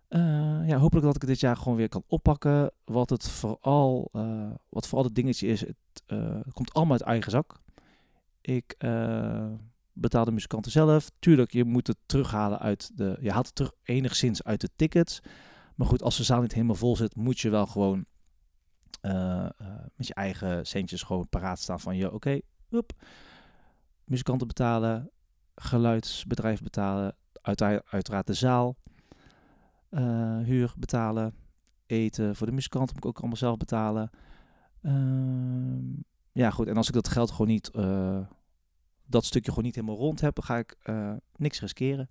Uh, 0.08 0.68
ja, 0.68 0.78
hopelijk 0.78 1.06
dat 1.06 1.14
ik 1.14 1.20
het 1.20 1.30
dit 1.30 1.40
jaar 1.40 1.56
gewoon 1.56 1.76
weer 1.76 1.88
kan 1.88 2.02
oppakken. 2.06 2.70
Wat 2.84 3.10
het 3.10 3.28
vooral, 3.28 4.08
uh, 4.12 4.50
wat 4.68 4.86
vooral 4.88 5.06
het 5.06 5.14
dingetje 5.14 5.46
is, 5.46 5.60
het 5.60 5.76
komt 6.52 6.72
allemaal 6.72 6.98
uit 6.98 7.06
eigen 7.06 7.30
zak. 7.30 7.60
Ik 8.40 8.76
betaal 9.92 10.24
de 10.24 10.32
muzikanten 10.32 10.70
zelf. 10.70 11.10
Tuurlijk, 11.18 11.52
je 11.52 11.64
moet 11.64 11.86
het 11.86 11.96
terughalen 12.06 12.58
uit 12.58 12.90
de, 12.94 13.16
je 13.20 13.30
haalt 13.30 13.46
het 13.46 13.54
terug 13.54 13.72
enigszins 13.82 14.42
uit 14.42 14.60
de 14.60 14.70
tickets. 14.76 15.20
Maar 15.74 15.86
goed, 15.86 16.02
als 16.02 16.16
de 16.16 16.22
zaal 16.22 16.40
niet 16.40 16.54
helemaal 16.54 16.74
vol 16.74 16.96
zit, 16.96 17.16
moet 17.16 17.40
je 17.40 17.50
wel 17.50 17.66
gewoon 17.66 18.04
met 19.96 20.06
je 20.06 20.14
eigen 20.14 20.66
centjes 20.66 21.02
gewoon 21.02 21.28
paraat 21.28 21.58
staan 21.58 21.80
van, 21.80 21.96
je 21.96 22.06
oké, 22.06 22.14
okay, 22.14 22.42
muzikanten 24.08 24.46
betalen, 24.46 25.10
geluidsbedrijf 25.54 26.62
betalen, 26.62 27.16
uiteraard 27.90 28.26
de 28.26 28.34
zaal 28.34 28.76
uh, 29.90 30.38
huur 30.38 30.74
betalen. 30.78 31.34
Eten 31.86 32.36
voor 32.36 32.46
de 32.46 32.52
muzikant 32.52 32.88
moet 32.88 32.96
ik 32.96 33.06
ook 33.06 33.18
allemaal 33.18 33.36
zelf 33.36 33.56
betalen. 33.56 34.10
Uh, 34.82 36.02
ja, 36.32 36.50
goed. 36.50 36.66
En 36.66 36.76
als 36.76 36.88
ik 36.88 36.94
dat 36.94 37.08
geld 37.08 37.30
gewoon 37.30 37.46
niet, 37.46 37.70
uh, 37.74 38.20
dat 39.06 39.24
stukje 39.24 39.48
gewoon 39.48 39.64
niet 39.64 39.74
helemaal 39.74 39.96
rond 39.96 40.20
heb, 40.20 40.40
ga 40.40 40.56
ik 40.56 40.76
uh, 40.84 41.12
niks 41.36 41.60
riskeren. 41.60 42.10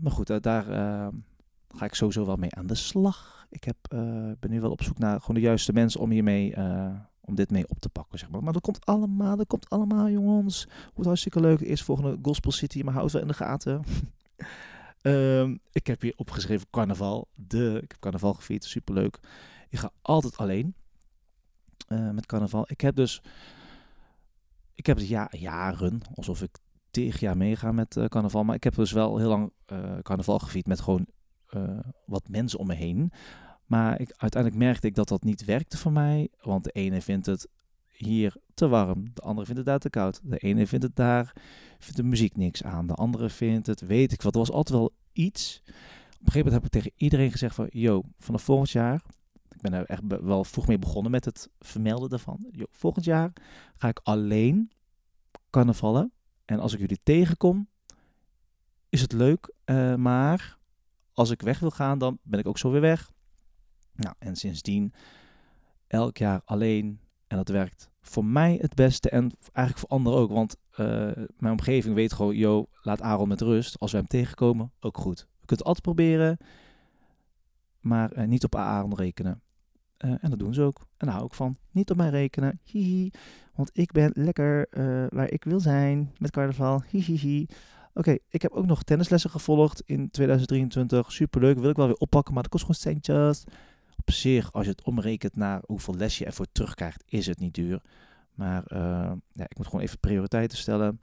maar 0.00 0.12
goed, 0.12 0.42
daar 0.42 0.64
ga 1.68 1.84
ik 1.84 1.94
sowieso 1.94 2.26
wel 2.26 2.36
mee 2.36 2.54
aan 2.54 2.66
de 2.66 2.74
slag. 2.74 3.46
Ik 3.48 3.64
heb, 3.64 3.76
ben 4.40 4.50
nu 4.50 4.60
wel 4.60 4.70
op 4.70 4.82
zoek 4.82 4.98
naar 4.98 5.20
gewoon 5.20 5.36
de 5.36 5.42
juiste 5.42 5.72
mensen 5.72 6.00
om 6.00 6.10
hiermee, 6.10 6.54
om 7.24 7.34
dit 7.34 7.50
mee 7.50 7.68
op 7.68 7.80
te 7.80 7.88
pakken, 7.88 8.18
zeg 8.18 8.30
maar. 8.30 8.42
Maar 8.42 8.52
dat 8.52 8.62
komt 8.62 8.86
allemaal, 8.86 9.36
dat 9.36 9.46
komt 9.46 9.70
allemaal, 9.70 10.08
jongens. 10.08 10.68
Wordt 10.84 11.06
hartstikke 11.06 11.40
leuk. 11.40 11.60
Eerst 11.60 11.84
volgende 11.84 12.18
Gospel 12.22 12.52
City, 12.52 12.82
maar 12.82 12.94
houd 12.94 13.12
wel 13.12 13.22
in 13.22 13.28
de 13.28 13.34
gaten. 13.34 13.84
Um, 15.02 15.60
ik 15.72 15.86
heb 15.86 16.00
hier 16.00 16.14
opgeschreven 16.16 16.66
carnaval. 16.70 17.28
De, 17.34 17.80
ik 17.82 17.90
heb 17.90 18.00
carnaval 18.00 18.34
gevierd, 18.34 18.64
superleuk. 18.64 19.18
Ik 19.68 19.78
ga 19.78 19.90
altijd 20.02 20.36
alleen 20.36 20.74
uh, 21.88 22.10
met 22.10 22.26
carnaval. 22.26 22.64
Ik 22.66 22.80
heb 22.80 22.96
dus, 22.96 23.22
ik 24.74 24.86
heb 24.86 24.96
het 24.96 25.08
ja, 25.08 25.28
jaren, 25.30 26.00
alsof 26.14 26.42
ik 26.42 26.58
tegen 26.90 27.20
jaar 27.20 27.36
meega 27.36 27.72
met 27.72 27.96
uh, 27.96 28.04
carnaval. 28.04 28.44
Maar 28.44 28.54
ik 28.54 28.64
heb 28.64 28.74
dus 28.74 28.92
wel 28.92 29.18
heel 29.18 29.28
lang 29.28 29.52
uh, 29.72 29.98
carnaval 30.02 30.38
gevierd 30.38 30.66
met 30.66 30.80
gewoon 30.80 31.06
wat 32.06 32.28
mensen 32.28 32.58
om 32.58 32.66
me 32.66 32.74
heen. 32.74 33.12
Maar 33.66 34.00
ik, 34.00 34.12
uiteindelijk 34.16 34.62
merkte 34.62 34.86
ik 34.86 34.94
dat 34.94 35.08
dat 35.08 35.24
niet 35.24 35.44
werkte 35.44 35.78
voor 35.78 35.92
mij. 35.92 36.28
Want 36.40 36.64
de 36.64 36.70
ene 36.70 37.02
vindt 37.02 37.26
het 37.26 37.48
hier 37.88 38.36
te 38.54 38.68
warm. 38.68 39.10
De 39.14 39.22
andere 39.22 39.46
vindt 39.46 39.60
het 39.60 39.68
daar 39.68 39.78
te 39.78 39.90
koud. 39.90 40.20
De 40.22 40.38
ene 40.38 40.66
vindt 40.66 40.84
het 40.84 40.96
daar, 40.96 41.32
vindt 41.78 41.96
de 41.96 42.02
muziek 42.02 42.36
niks 42.36 42.62
aan. 42.62 42.86
De 42.86 42.94
andere 42.94 43.30
vindt 43.30 43.66
het, 43.66 43.80
weet 43.80 44.12
ik 44.12 44.22
wat. 44.22 44.32
Er 44.32 44.38
was 44.38 44.50
altijd 44.50 44.78
wel 44.78 44.94
iets. 45.12 45.62
Op 45.64 45.70
een 45.70 46.32
gegeven 46.32 46.52
moment 46.52 46.54
heb 46.54 46.64
ik 46.64 46.70
tegen 46.70 46.92
iedereen 46.96 47.30
gezegd 47.30 47.54
van, 47.54 47.66
yo, 47.70 48.02
vanaf 48.18 48.42
volgend 48.42 48.70
jaar, 48.70 49.02
ik 49.54 49.60
ben 49.60 49.72
er 49.72 49.86
echt 49.86 50.02
wel 50.06 50.44
vroeg 50.44 50.66
mee 50.66 50.78
begonnen 50.78 51.10
met 51.10 51.24
het 51.24 51.50
vermelden 51.60 52.08
daarvan. 52.08 52.46
Yo, 52.50 52.64
volgend 52.70 53.04
jaar 53.04 53.32
ga 53.76 53.88
ik 53.88 54.00
alleen 54.02 54.70
carnavallen. 55.50 56.12
En 56.44 56.60
als 56.60 56.72
ik 56.72 56.78
jullie 56.78 57.00
tegenkom, 57.02 57.68
is 58.88 59.00
het 59.00 59.12
leuk. 59.12 59.54
Uh, 59.64 59.94
maar 59.94 60.58
als 61.12 61.30
ik 61.30 61.42
weg 61.42 61.58
wil 61.58 61.70
gaan, 61.70 61.98
dan 61.98 62.18
ben 62.22 62.38
ik 62.38 62.46
ook 62.46 62.58
zo 62.58 62.70
weer 62.70 62.80
weg. 62.80 63.12
Nou, 63.94 64.14
en 64.18 64.36
sindsdien 64.36 64.92
elk 65.86 66.16
jaar 66.16 66.40
alleen 66.44 67.00
en 67.26 67.36
dat 67.36 67.48
werkt 67.48 67.90
voor 68.00 68.24
mij 68.24 68.58
het 68.60 68.74
beste 68.74 69.10
en 69.10 69.30
eigenlijk 69.52 69.78
voor 69.78 69.98
anderen 69.98 70.18
ook. 70.18 70.30
Want 70.30 70.56
uh, 70.70 70.76
mijn 71.36 71.52
omgeving 71.52 71.94
weet 71.94 72.12
gewoon, 72.12 72.36
yo, 72.36 72.66
laat 72.82 73.02
Aaron 73.02 73.28
met 73.28 73.40
rust. 73.40 73.78
Als 73.78 73.92
we 73.92 73.96
hem 73.96 74.06
tegenkomen, 74.06 74.72
ook 74.80 74.98
goed. 74.98 75.20
We 75.20 75.46
kunnen 75.46 75.56
het 75.56 75.64
altijd 75.64 75.82
proberen, 75.82 76.38
maar 77.80 78.16
uh, 78.16 78.24
niet 78.24 78.44
op 78.44 78.54
Aaron 78.54 78.94
rekenen. 78.94 79.42
Uh, 80.04 80.10
en 80.20 80.30
dat 80.30 80.38
doen 80.38 80.54
ze 80.54 80.62
ook. 80.62 80.80
En 80.96 81.06
daar 81.06 81.14
hou 81.14 81.26
ik 81.26 81.34
van. 81.34 81.56
Niet 81.70 81.90
op 81.90 81.96
mij 81.96 82.10
rekenen. 82.10 82.60
Hihi. 82.64 83.10
Want 83.54 83.70
ik 83.72 83.92
ben 83.92 84.10
lekker 84.14 84.66
waar 85.10 85.30
ik 85.30 85.44
wil 85.44 85.60
zijn 85.60 86.12
met 86.18 86.30
carnaval. 86.30 86.82
Hihihi. 86.88 87.46
Oké, 87.94 88.16
ik 88.28 88.42
heb 88.42 88.52
ook 88.52 88.66
nog 88.66 88.82
tennislessen 88.82 89.30
gevolgd 89.30 89.82
in 89.86 90.10
2023. 90.10 91.12
Superleuk. 91.12 91.58
Wil 91.58 91.70
ik 91.70 91.76
wel 91.76 91.86
weer 91.86 91.96
oppakken, 91.96 92.34
maar 92.34 92.42
dat 92.42 92.52
kost 92.52 92.64
gewoon 92.64 92.80
centjes 92.80 93.44
op 94.06 94.14
zich, 94.14 94.52
als 94.52 94.64
je 94.64 94.70
het 94.70 94.84
omrekent 94.84 95.36
naar 95.36 95.62
hoeveel 95.66 95.94
les 95.94 96.18
je 96.18 96.24
ervoor 96.24 96.46
terugkrijgt, 96.52 97.04
is 97.06 97.26
het 97.26 97.38
niet 97.38 97.54
duur. 97.54 97.82
Maar 98.34 98.64
uh, 98.72 99.12
ja, 99.32 99.44
ik 99.44 99.56
moet 99.56 99.66
gewoon 99.66 99.80
even 99.80 99.98
prioriteiten 99.98 100.58
stellen. 100.58 101.00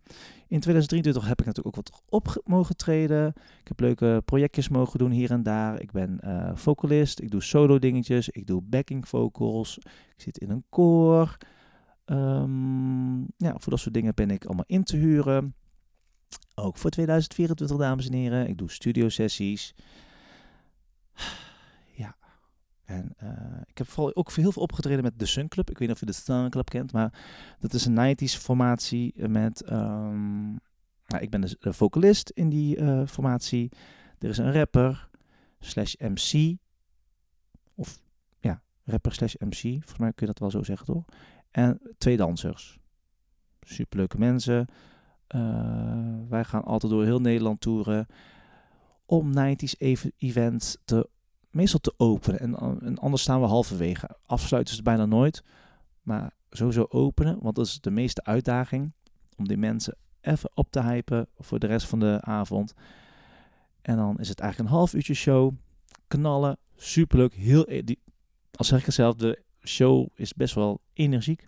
In 0.48 0.60
2023 0.60 1.28
heb 1.28 1.40
ik 1.40 1.46
natuurlijk 1.46 1.78
ook 1.78 1.86
wat 1.86 2.02
op 2.10 2.42
mogen 2.46 2.76
treden. 2.76 3.28
Ik 3.62 3.68
heb 3.68 3.80
leuke 3.80 4.22
projectjes 4.26 4.70
mogen 4.70 5.00
doen 5.00 5.12
hier 5.12 5.32
en 5.32 5.44
daar. 5.44 5.82
Ik 5.82 5.92
ben 5.92 6.20
uh, 6.24 6.52
vocalist, 6.56 7.20
ik 7.20 7.32
doe 7.32 7.42
solo 7.42 7.80
dingetjes, 7.80 8.30
ik 8.30 8.48
doe 8.48 8.62
backing 8.62 9.08
vocals. 9.08 9.78
Ik 10.16 10.22
zit 10.22 10.38
in 10.38 10.50
een 10.50 10.64
koor. 10.70 11.38
Um, 12.06 13.22
ja, 13.38 13.56
voor 13.58 13.72
dat 13.72 13.80
soort 13.80 13.94
dingen 13.94 14.16
ben 14.16 14.32
ik 14.32 14.46
allemaal 14.46 14.66
in 14.68 14.84
te 14.84 14.98
huren. 14.98 15.56
Ook 16.56 16.78
voor 16.78 16.90
2024, 16.90 17.78
dames 17.78 18.08
en 18.08 18.14
heren. 18.14 18.48
Ik 18.48 18.58
doe 18.58 18.72
studio 18.72 19.10
sessies. 19.10 19.74
En 22.92 23.16
uh, 23.24 23.62
ik 23.66 23.78
heb 23.78 23.88
vooral 23.88 24.16
ook 24.16 24.32
heel 24.32 24.52
veel 24.52 24.62
opgetreden 24.62 25.04
met 25.04 25.20
de 25.20 25.26
Sun 25.26 25.48
Club. 25.48 25.70
Ik 25.70 25.78
weet 25.78 25.88
niet 25.88 25.96
of 25.96 26.00
je 26.00 26.06
de 26.06 26.12
Sun 26.14 26.50
Club 26.50 26.70
kent, 26.70 26.92
maar 26.92 27.14
dat 27.60 27.74
is 27.74 27.86
een 27.86 28.16
90s 28.16 28.40
formatie 28.40 29.28
met... 29.28 29.72
Um, 29.72 30.60
nou, 31.08 31.24
ik 31.24 31.30
ben 31.30 31.42
de, 31.42 31.58
de, 31.60 31.74
vocalist 31.74 32.30
in 32.30 32.50
die 32.50 32.78
uh, 32.78 33.08
formatie. 33.08 33.72
Er 34.20 34.30
is 34.30 34.38
een 34.38 34.54
rapper 34.54 35.10
slash 35.60 35.94
MC. 35.98 36.58
Of 37.76 38.02
ja, 38.40 38.62
rapper 38.84 39.14
slash 39.14 39.34
MC. 39.34 39.62
Volgens 39.62 39.98
mij 39.98 40.14
kun 40.14 40.28
je 40.28 40.34
dat 40.34 40.40
wel 40.40 40.52
zo 40.52 40.64
zeggen, 40.64 40.86
toch? 40.86 41.06
En 41.52 41.80
twee 41.98 42.18
dansers. 42.18 42.80
Superleuke 43.62 44.18
mensen. 44.18 44.68
Uh, 45.36 46.30
wij 46.30 46.44
gaan 46.44 46.64
altijd 46.64 46.92
door 46.92 47.04
heel 47.04 47.22
Nederland 47.22 47.62
toeren 47.62 48.08
om 49.06 49.34
90s 49.38 49.78
events 50.18 50.78
te 50.86 51.10
meestal 51.52 51.80
te 51.80 51.94
openen. 51.98 52.40
En, 52.82 52.98
anders 52.98 53.22
staan 53.22 53.42
we 53.42 53.48
halverwege. 53.48 54.10
Afsluiten 54.26 54.76
ze 54.76 54.82
bijna 54.82 55.06
nooit. 55.06 55.44
Maar 56.02 56.32
sowieso 56.50 56.86
openen, 56.90 57.38
want 57.42 57.56
dat 57.56 57.66
is 57.66 57.82
de 57.82 57.92
meeste 57.92 58.24
uitdaging. 58.24 58.92
Om 59.38 59.48
die 59.48 59.58
mensen 59.58 59.96
even 60.22 60.52
op 60.54 60.72
te 60.72 60.82
hypen 60.82 61.28
voor 61.40 61.60
de 61.60 61.68
rest 61.68 61.88
van 61.88 62.00
de 62.00 62.18
avond. 62.22 62.74
En 63.82 63.96
dan 63.96 64.20
is 64.20 64.30
het 64.30 64.40
eigenlijk 64.40 64.72
een 64.72 64.78
half 64.78 64.94
uurtje 64.94 65.14
show. 65.14 65.54
Knallen, 66.08 66.58
superleuk. 66.76 67.34
Heel, 67.34 67.66
e-, 67.68 67.84
die, 67.84 68.00
als 68.56 68.68
zeg 68.68 68.80
ik 68.80 68.86
het 68.86 68.96
zelf, 68.96 69.16
de 69.16 69.44
show 69.64 70.08
is 70.16 70.34
best 70.34 70.56
wel 70.56 70.82
energiek. 70.94 71.48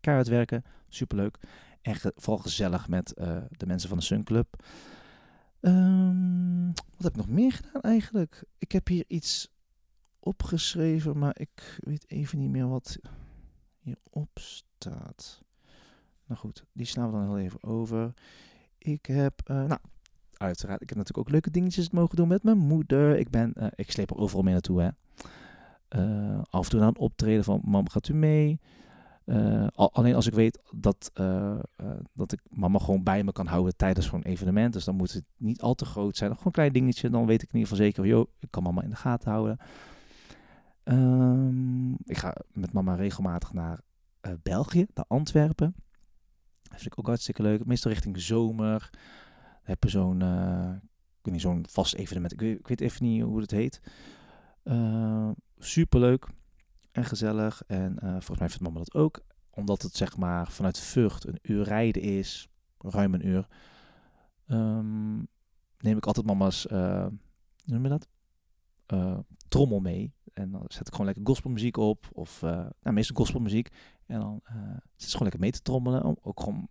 Keihard 0.00 0.28
werken, 0.28 0.64
superleuk. 0.88 1.38
En 1.82 1.96
vooral 2.16 2.42
gezellig 2.42 2.88
met 2.88 3.14
uh, 3.18 3.36
de 3.50 3.66
mensen 3.66 3.88
van 3.88 3.98
de 3.98 4.04
Sun 4.04 4.24
Club. 4.24 4.64
Um, 5.64 6.66
wat 6.74 7.02
heb 7.02 7.12
ik 7.12 7.16
nog 7.16 7.28
meer 7.28 7.52
gedaan 7.52 7.82
eigenlijk? 7.82 8.44
Ik 8.58 8.72
heb 8.72 8.88
hier 8.88 9.04
iets 9.08 9.48
opgeschreven, 10.18 11.18
maar 11.18 11.34
ik 11.38 11.78
weet 11.84 12.04
even 12.08 12.38
niet 12.38 12.50
meer 12.50 12.68
wat 12.68 12.98
hierop 13.78 14.30
staat. 14.34 15.42
Nou 16.26 16.40
goed, 16.40 16.64
die 16.72 16.86
slaan 16.86 17.06
we 17.06 17.18
dan 17.18 17.26
heel 17.26 17.38
even 17.38 17.62
over. 17.62 18.12
Ik 18.78 19.06
heb, 19.06 19.40
uh, 19.50 19.56
nou, 19.56 19.80
uiteraard, 20.36 20.82
ik 20.82 20.88
heb 20.88 20.98
natuurlijk 20.98 21.26
ook 21.26 21.32
leuke 21.32 21.50
dingetjes 21.50 21.90
mogen 21.90 22.16
doen 22.16 22.28
met 22.28 22.42
mijn 22.42 22.58
moeder. 22.58 23.18
Ik 23.18 23.30
ben, 23.30 23.52
uh, 23.56 23.66
ik 23.74 23.90
sleep 23.90 24.10
er 24.10 24.16
overal 24.16 24.42
mee 24.42 24.52
naartoe, 24.52 24.80
hè. 24.80 24.88
Uh, 25.96 26.42
af 26.50 26.64
en 26.64 26.70
toe 26.70 26.80
aan 26.80 26.96
optreden 26.96 27.44
van, 27.44 27.60
mam, 27.64 27.88
gaat 27.88 28.08
u 28.08 28.14
mee? 28.14 28.60
Uh, 29.26 29.66
alleen 29.74 30.14
als 30.14 30.26
ik 30.26 30.34
weet 30.34 30.58
dat, 30.70 31.10
uh, 31.20 31.58
uh, 31.80 31.90
dat 32.12 32.32
ik 32.32 32.40
mama 32.50 32.78
gewoon 32.78 33.02
bij 33.02 33.24
me 33.24 33.32
kan 33.32 33.46
houden 33.46 33.76
tijdens 33.76 34.06
zo'n 34.06 34.22
evenement. 34.22 34.72
Dus 34.72 34.84
dan 34.84 34.94
moet 34.94 35.12
het 35.12 35.24
niet 35.36 35.60
al 35.60 35.74
te 35.74 35.84
groot 35.84 36.16
zijn. 36.16 36.30
Gewoon 36.30 36.46
een 36.46 36.52
klein 36.52 36.72
dingetje. 36.72 37.10
Dan 37.10 37.26
weet 37.26 37.42
ik 37.42 37.48
in 37.52 37.58
ieder 37.58 37.68
geval 37.68 37.84
zeker, 37.84 38.06
joh, 38.06 38.28
ik 38.38 38.50
kan 38.50 38.62
mama 38.62 38.82
in 38.82 38.90
de 38.90 38.96
gaten 38.96 39.30
houden. 39.30 39.58
Um, 40.84 41.92
ik 41.92 42.18
ga 42.18 42.36
met 42.52 42.72
mama 42.72 42.94
regelmatig 42.94 43.52
naar 43.52 43.80
België, 44.42 44.86
naar 44.94 45.04
Antwerpen. 45.08 45.74
Dat 46.62 46.80
vind 46.80 46.92
ik 46.92 46.98
ook 46.98 47.06
hartstikke 47.06 47.42
leuk. 47.42 47.64
Meestal 47.64 47.90
richting 47.90 48.20
zomer. 48.20 48.90
Heb 49.62 49.82
je 49.82 49.90
zo'n, 49.90 50.22
ik 50.82 51.22
weet 51.22 51.32
niet, 51.32 51.40
zo'n 51.40 51.64
vast 51.68 51.94
evenement. 51.94 52.32
Ik 52.32 52.40
weet, 52.40 52.58
ik 52.58 52.68
weet, 52.68 52.80
even 52.80 53.04
niet 53.04 53.22
hoe 53.22 53.40
het 53.40 53.50
heet. 53.50 53.80
Super 55.58 56.00
leuk 56.00 56.28
en 56.92 57.04
gezellig. 57.04 57.62
En 57.66 57.92
uh, 58.02 58.10
volgens 58.10 58.38
mij 58.38 58.48
vindt 58.48 58.62
mama 58.62 58.78
dat 58.78 58.94
ook. 58.94 59.20
Omdat 59.50 59.82
het 59.82 59.96
zeg 59.96 60.16
maar 60.16 60.50
vanuit 60.50 60.78
Vught 60.78 61.26
een 61.26 61.38
uur 61.42 61.64
rijden 61.64 62.02
is, 62.02 62.48
ruim 62.78 63.14
een 63.14 63.26
uur, 63.26 63.46
um, 64.46 65.28
neem 65.78 65.96
ik 65.96 66.06
altijd 66.06 66.26
mama's, 66.26 66.66
uh, 66.66 67.06
noem 67.64 67.82
je 67.82 67.88
dat? 67.88 68.08
Uh, 68.86 69.18
trommel 69.48 69.80
mee. 69.80 70.12
En 70.32 70.50
dan 70.50 70.64
zet 70.66 70.86
ik 70.86 70.92
gewoon 70.92 71.06
lekker 71.06 71.26
gospelmuziek 71.26 71.76
op. 71.76 72.08
Of 72.12 72.40
nou, 72.40 72.92
meestal 72.92 73.16
gospelmuziek. 73.16 73.68
En 74.06 74.20
dan 74.20 74.40
zit 74.96 75.10
ze 75.10 75.10
gewoon 75.10 75.22
lekker 75.22 75.40
mee 75.40 75.50
te 75.50 75.62
trommelen. 75.62 76.04
Om, 76.04 76.16
ook 76.22 76.40
gewoon 76.40 76.68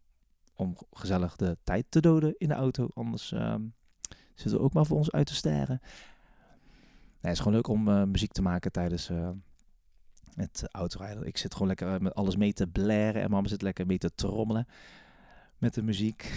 om 0.55 0.77
gezellig 0.91 1.35
de 1.35 1.57
tijd 1.63 1.85
te 1.89 1.99
doden 1.99 2.35
in 2.37 2.47
de 2.47 2.53
auto. 2.53 2.87
Anders 2.93 3.31
um, 3.31 3.73
Zitten 4.35 4.59
we 4.59 4.65
ook 4.65 4.73
maar 4.73 4.85
voor 4.85 4.97
ons 4.97 5.11
uit 5.11 5.25
te 5.25 5.35
staren. 5.35 5.81
Het 7.19 7.31
is 7.31 7.37
gewoon 7.37 7.53
leuk 7.53 7.67
om 7.67 8.11
muziek 8.11 8.31
te 8.31 8.41
maken 8.41 8.71
tijdens 8.71 9.09
het 10.35 10.63
autorijden. 10.71 11.27
Ik 11.27 11.37
zit 11.37 11.53
gewoon 11.53 11.67
lekker 11.67 12.01
met 12.01 12.15
alles 12.15 12.35
mee 12.35 12.53
te 12.53 12.67
blaren 12.67 13.21
en 13.21 13.29
mama 13.29 13.47
zit 13.47 13.61
lekker 13.61 13.85
mee 13.85 13.97
te 13.97 14.15
trommelen 14.15 14.67
met 15.57 15.73
de 15.73 15.83
muziek. 15.83 16.23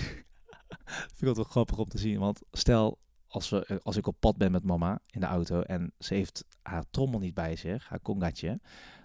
Vind 0.84 1.20
ik 1.20 1.26
het 1.26 1.36
wel 1.36 1.44
grappig 1.44 1.78
om 1.78 1.88
te 1.88 1.98
zien, 1.98 2.18
want 2.18 2.40
stel 2.52 2.98
als, 3.26 3.48
we, 3.48 3.80
als 3.82 3.96
ik 3.96 4.06
op 4.06 4.16
pad 4.20 4.36
ben 4.36 4.52
met 4.52 4.64
mama 4.64 5.00
in 5.10 5.20
de 5.20 5.26
auto 5.26 5.60
en 5.60 5.92
ze 5.98 6.14
heeft 6.14 6.44
haar 6.62 6.84
trommel 6.90 7.18
niet 7.18 7.34
bij 7.34 7.56
zich, 7.56 7.88
haar 7.88 8.00
congatje, 8.00 8.60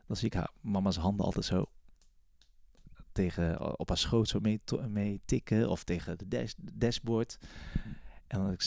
dan 0.08 0.15
zie 0.15 0.27
ik 0.27 0.34
haar 0.34 0.51
mama's 0.62 0.98
handen 0.98 1.25
altijd 1.25 1.46
zo 1.46 1.65
tegen, 3.12 3.79
op 3.79 3.88
haar 3.88 3.98
schoot 3.98 4.27
zo 4.27 4.39
mee, 4.39 4.62
mee 4.88 5.22
tikken 5.25 5.69
of 5.69 5.84
tegen 5.84 6.17
de 6.17 6.27
dash, 6.27 6.53
dashboard. 6.74 7.38
En 8.27 8.39
dan 8.39 8.58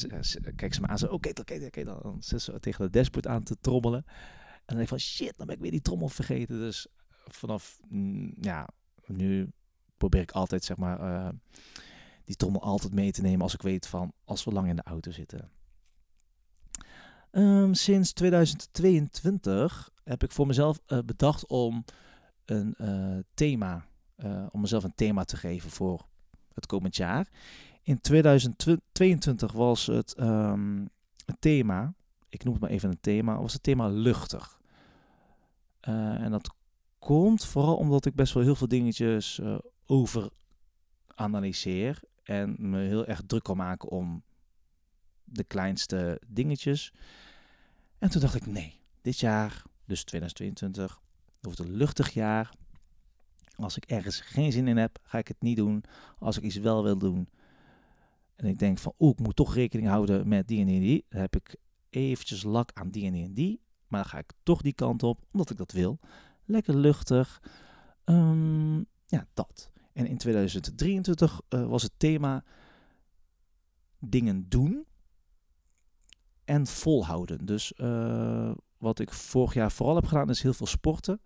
kijk 0.56 0.74
ze 0.74 0.80
me 0.80 0.86
aan 0.86 0.98
zo, 0.98 1.06
oké, 1.06 1.28
oké, 1.28 1.64
oké. 1.64 1.84
Dan 1.84 2.16
zit 2.18 2.42
ze 2.42 2.60
tegen 2.60 2.84
de 2.84 2.98
dashboard 2.98 3.26
aan 3.26 3.42
te 3.42 3.56
trommelen. 3.60 4.04
En 4.72 4.78
denk 4.78 4.90
ik 4.90 4.98
van, 4.98 5.06
shit, 5.06 5.36
dan 5.36 5.46
ben 5.46 5.56
ik 5.56 5.62
weer 5.62 5.70
die 5.70 5.82
trommel 5.82 6.08
vergeten. 6.08 6.58
Dus 6.58 6.86
vanaf, 7.26 7.80
ja, 8.40 8.68
nu 9.06 9.52
probeer 9.96 10.20
ik 10.20 10.30
altijd, 10.30 10.64
zeg 10.64 10.76
maar, 10.76 11.00
uh, 11.00 11.28
die 12.24 12.36
trommel 12.36 12.62
altijd 12.62 12.92
mee 12.92 13.12
te 13.12 13.22
nemen 13.22 13.42
als 13.42 13.54
ik 13.54 13.62
weet 13.62 13.86
van, 13.86 14.12
als 14.24 14.44
we 14.44 14.52
lang 14.52 14.68
in 14.68 14.76
de 14.76 14.82
auto 14.82 15.10
zitten. 15.10 15.50
Um, 17.30 17.74
sinds 17.74 18.12
2022 18.12 19.90
heb 20.04 20.22
ik 20.22 20.32
voor 20.32 20.46
mezelf 20.46 20.80
uh, 20.86 20.98
bedacht 21.04 21.46
om 21.46 21.84
een 22.44 22.74
uh, 22.78 23.18
thema, 23.34 23.86
om 24.50 24.60
mezelf 24.60 24.84
een 24.84 24.94
thema 24.94 25.24
te 25.24 25.36
geven 25.36 25.70
voor 25.70 26.06
het 26.54 26.66
komend 26.66 26.96
jaar. 26.96 27.28
In 27.82 28.00
2022 28.00 29.52
was 29.52 29.86
het 29.86 30.14
een 30.16 30.90
thema, 31.38 31.94
ik 32.28 32.44
noem 32.44 32.52
het 32.52 32.62
maar 32.62 32.70
even 32.70 32.90
een 32.90 33.00
thema, 33.00 33.40
was 33.40 33.52
het 33.52 33.62
thema 33.62 33.88
luchtig. 33.88 34.60
Uh, 35.88 36.20
en 36.20 36.30
dat 36.30 36.54
komt 36.98 37.44
vooral 37.44 37.76
omdat 37.76 38.06
ik 38.06 38.14
best 38.14 38.32
wel 38.32 38.42
heel 38.42 38.54
veel 38.54 38.68
dingetjes 38.68 39.38
uh, 39.38 39.58
over 39.86 40.30
analyseer 41.14 42.00
en 42.22 42.56
me 42.58 42.78
heel 42.78 43.06
erg 43.06 43.22
druk 43.26 43.42
kan 43.42 43.56
maken 43.56 43.88
om 43.88 44.22
de 45.24 45.44
kleinste 45.44 46.20
dingetjes. 46.26 46.92
En 47.98 48.10
toen 48.10 48.20
dacht 48.20 48.34
ik, 48.34 48.46
nee, 48.46 48.80
dit 49.00 49.18
jaar, 49.18 49.62
dus 49.84 50.04
2022, 50.04 51.00
wordt 51.40 51.58
een 51.58 51.72
luchtig 51.72 52.10
jaar. 52.10 52.54
Als 53.56 53.76
ik 53.76 53.84
ergens 53.84 54.20
geen 54.20 54.52
zin 54.52 54.68
in 54.68 54.76
heb, 54.76 54.98
ga 55.02 55.18
ik 55.18 55.28
het 55.28 55.42
niet 55.42 55.56
doen. 55.56 55.84
Als 56.18 56.36
ik 56.36 56.42
iets 56.42 56.56
wel 56.56 56.82
wil 56.82 56.98
doen, 56.98 57.28
en 58.36 58.46
ik 58.46 58.58
denk 58.58 58.78
van, 58.78 58.94
oeh, 58.98 59.12
ik 59.12 59.18
moet 59.18 59.36
toch 59.36 59.54
rekening 59.54 59.88
houden 59.88 60.28
met 60.28 60.48
die 60.48 60.60
en 60.60 60.66
die 60.66 60.76
en 60.76 60.82
die. 60.82 61.04
Dan 61.08 61.20
heb 61.20 61.36
ik 61.36 61.56
eventjes 61.90 62.42
lak 62.42 62.70
aan 62.74 62.90
die 62.90 63.06
en 63.06 63.12
die 63.12 63.24
en 63.24 63.32
die. 63.32 63.60
Maar 63.92 64.00
dan 64.00 64.10
ga 64.10 64.18
ik 64.18 64.32
toch 64.42 64.62
die 64.62 64.72
kant 64.72 65.02
op, 65.02 65.24
omdat 65.32 65.50
ik 65.50 65.56
dat 65.56 65.72
wil. 65.72 65.98
Lekker 66.44 66.76
luchtig. 66.76 67.42
Um, 68.04 68.86
ja, 69.06 69.26
dat. 69.34 69.70
En 69.92 70.06
in 70.06 70.16
2023 70.16 71.40
uh, 71.48 71.66
was 71.66 71.82
het 71.82 71.92
thema 71.96 72.44
dingen 73.98 74.48
doen 74.48 74.86
en 76.44 76.66
volhouden. 76.66 77.44
Dus 77.46 77.72
uh, 77.76 78.52
wat 78.78 78.98
ik 78.98 79.12
vorig 79.12 79.54
jaar 79.54 79.72
vooral 79.72 79.94
heb 79.94 80.06
gedaan 80.06 80.30
is 80.30 80.42
heel 80.42 80.52
veel 80.52 80.66
sporten. 80.66 81.20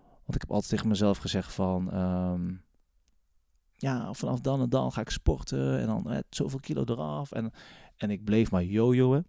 Want 0.00 0.34
ik 0.34 0.40
heb 0.40 0.50
altijd 0.50 0.70
tegen 0.70 0.88
mezelf 0.88 1.18
gezegd 1.18 1.52
van... 1.52 1.94
Um, 1.98 2.62
ja, 3.76 4.12
vanaf 4.12 4.40
dan 4.40 4.60
en 4.60 4.68
dan 4.68 4.92
ga 4.92 5.00
ik 5.00 5.10
sporten 5.10 5.78
en 5.78 5.86
dan 5.86 6.10
eh, 6.10 6.18
zoveel 6.30 6.60
kilo 6.60 6.84
eraf. 6.84 7.32
En, 7.32 7.52
en 7.96 8.10
ik 8.10 8.24
bleef 8.24 8.50
maar 8.50 8.64
jojoen. 8.64 9.26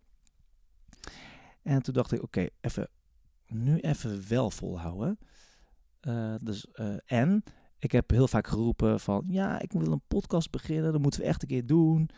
En 1.63 1.81
toen 1.81 1.93
dacht 1.93 2.11
ik, 2.11 2.23
oké, 2.23 2.47
even, 2.61 2.89
nu 3.47 3.79
even 3.79 4.27
wel 4.29 4.51
volhouden. 4.51 5.17
Uh, 6.01 6.35
dus, 6.43 6.67
uh, 6.73 6.95
en 7.05 7.43
ik 7.77 7.91
heb 7.91 8.09
heel 8.09 8.27
vaak 8.27 8.47
geroepen 8.47 8.99
van, 8.99 9.23
ja, 9.27 9.59
ik 9.59 9.71
wil 9.71 9.91
een 9.91 10.07
podcast 10.07 10.51
beginnen, 10.51 10.91
dat 10.91 11.01
moeten 11.01 11.21
we 11.21 11.27
echt 11.27 11.41
een 11.41 11.47
keer 11.47 11.65
doen. 11.65 12.09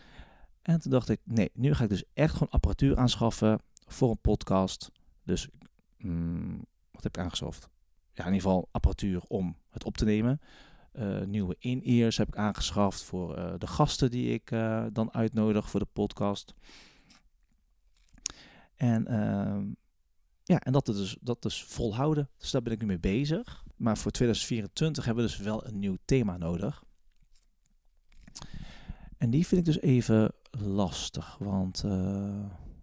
En 0.62 0.80
toen 0.80 0.92
dacht 0.92 1.10
ik, 1.10 1.20
nee, 1.24 1.50
nu 1.54 1.74
ga 1.74 1.84
ik 1.84 1.90
dus 1.90 2.04
echt 2.14 2.34
gewoon 2.34 2.50
apparatuur 2.50 2.98
aanschaffen 2.98 3.60
voor 3.88 4.10
een 4.10 4.22
podcast. 4.22 4.92
Dus, 5.24 5.50
mm, 5.98 6.66
wat 6.92 7.04
heb 7.04 7.18
ik 7.18 7.24
aangeschaft? 7.24 7.70
Ja, 8.12 8.26
in 8.26 8.34
ieder 8.34 8.42
geval 8.42 8.68
apparatuur 8.72 9.24
om 9.28 9.58
het 9.70 9.84
op 9.84 9.98
te 9.98 10.06
nemen. 10.06 10.40
Uh, 10.94 11.22
nieuwe 11.22 11.56
in-ears 11.60 12.18
heb 12.18 12.28
ik 12.28 12.36
aangeschaft 12.36 13.04
voor 13.04 13.36
de 13.60 13.68
gasten 13.68 14.12
die 14.12 14.34
ik 14.34 14.50
dan 14.92 15.14
uitnodig 15.14 15.70
voor 15.70 15.80
de 15.80 15.88
podcast. 15.94 16.54
En, 18.84 19.08
ehm, 19.08 19.72
ja, 20.44 20.60
en 20.60 20.72
dat 20.72 20.86
dus, 20.86 21.18
dat 21.22 21.42
dus 21.42 21.64
volhouden. 21.64 22.30
Dus 22.38 22.52
daar 22.52 22.62
ben 22.62 22.74
ik 22.74 22.80
nu 22.80 22.86
mee 22.86 23.00
bezig. 23.00 23.64
Maar 23.76 23.98
voor 23.98 24.12
2024 24.12 25.06
hebben 25.06 25.24
we 25.24 25.30
dus 25.30 25.40
wel 25.40 25.68
een 25.68 25.80
nieuw 25.80 25.98
thema 26.06 26.38
nodig. 26.38 26.84
En 29.18 29.30
die 29.30 29.48
vind 29.48 29.68
ik 29.68 29.74
dus 29.74 29.82
even 29.82 30.32
lastig. 30.52 31.38
Want 31.38 31.84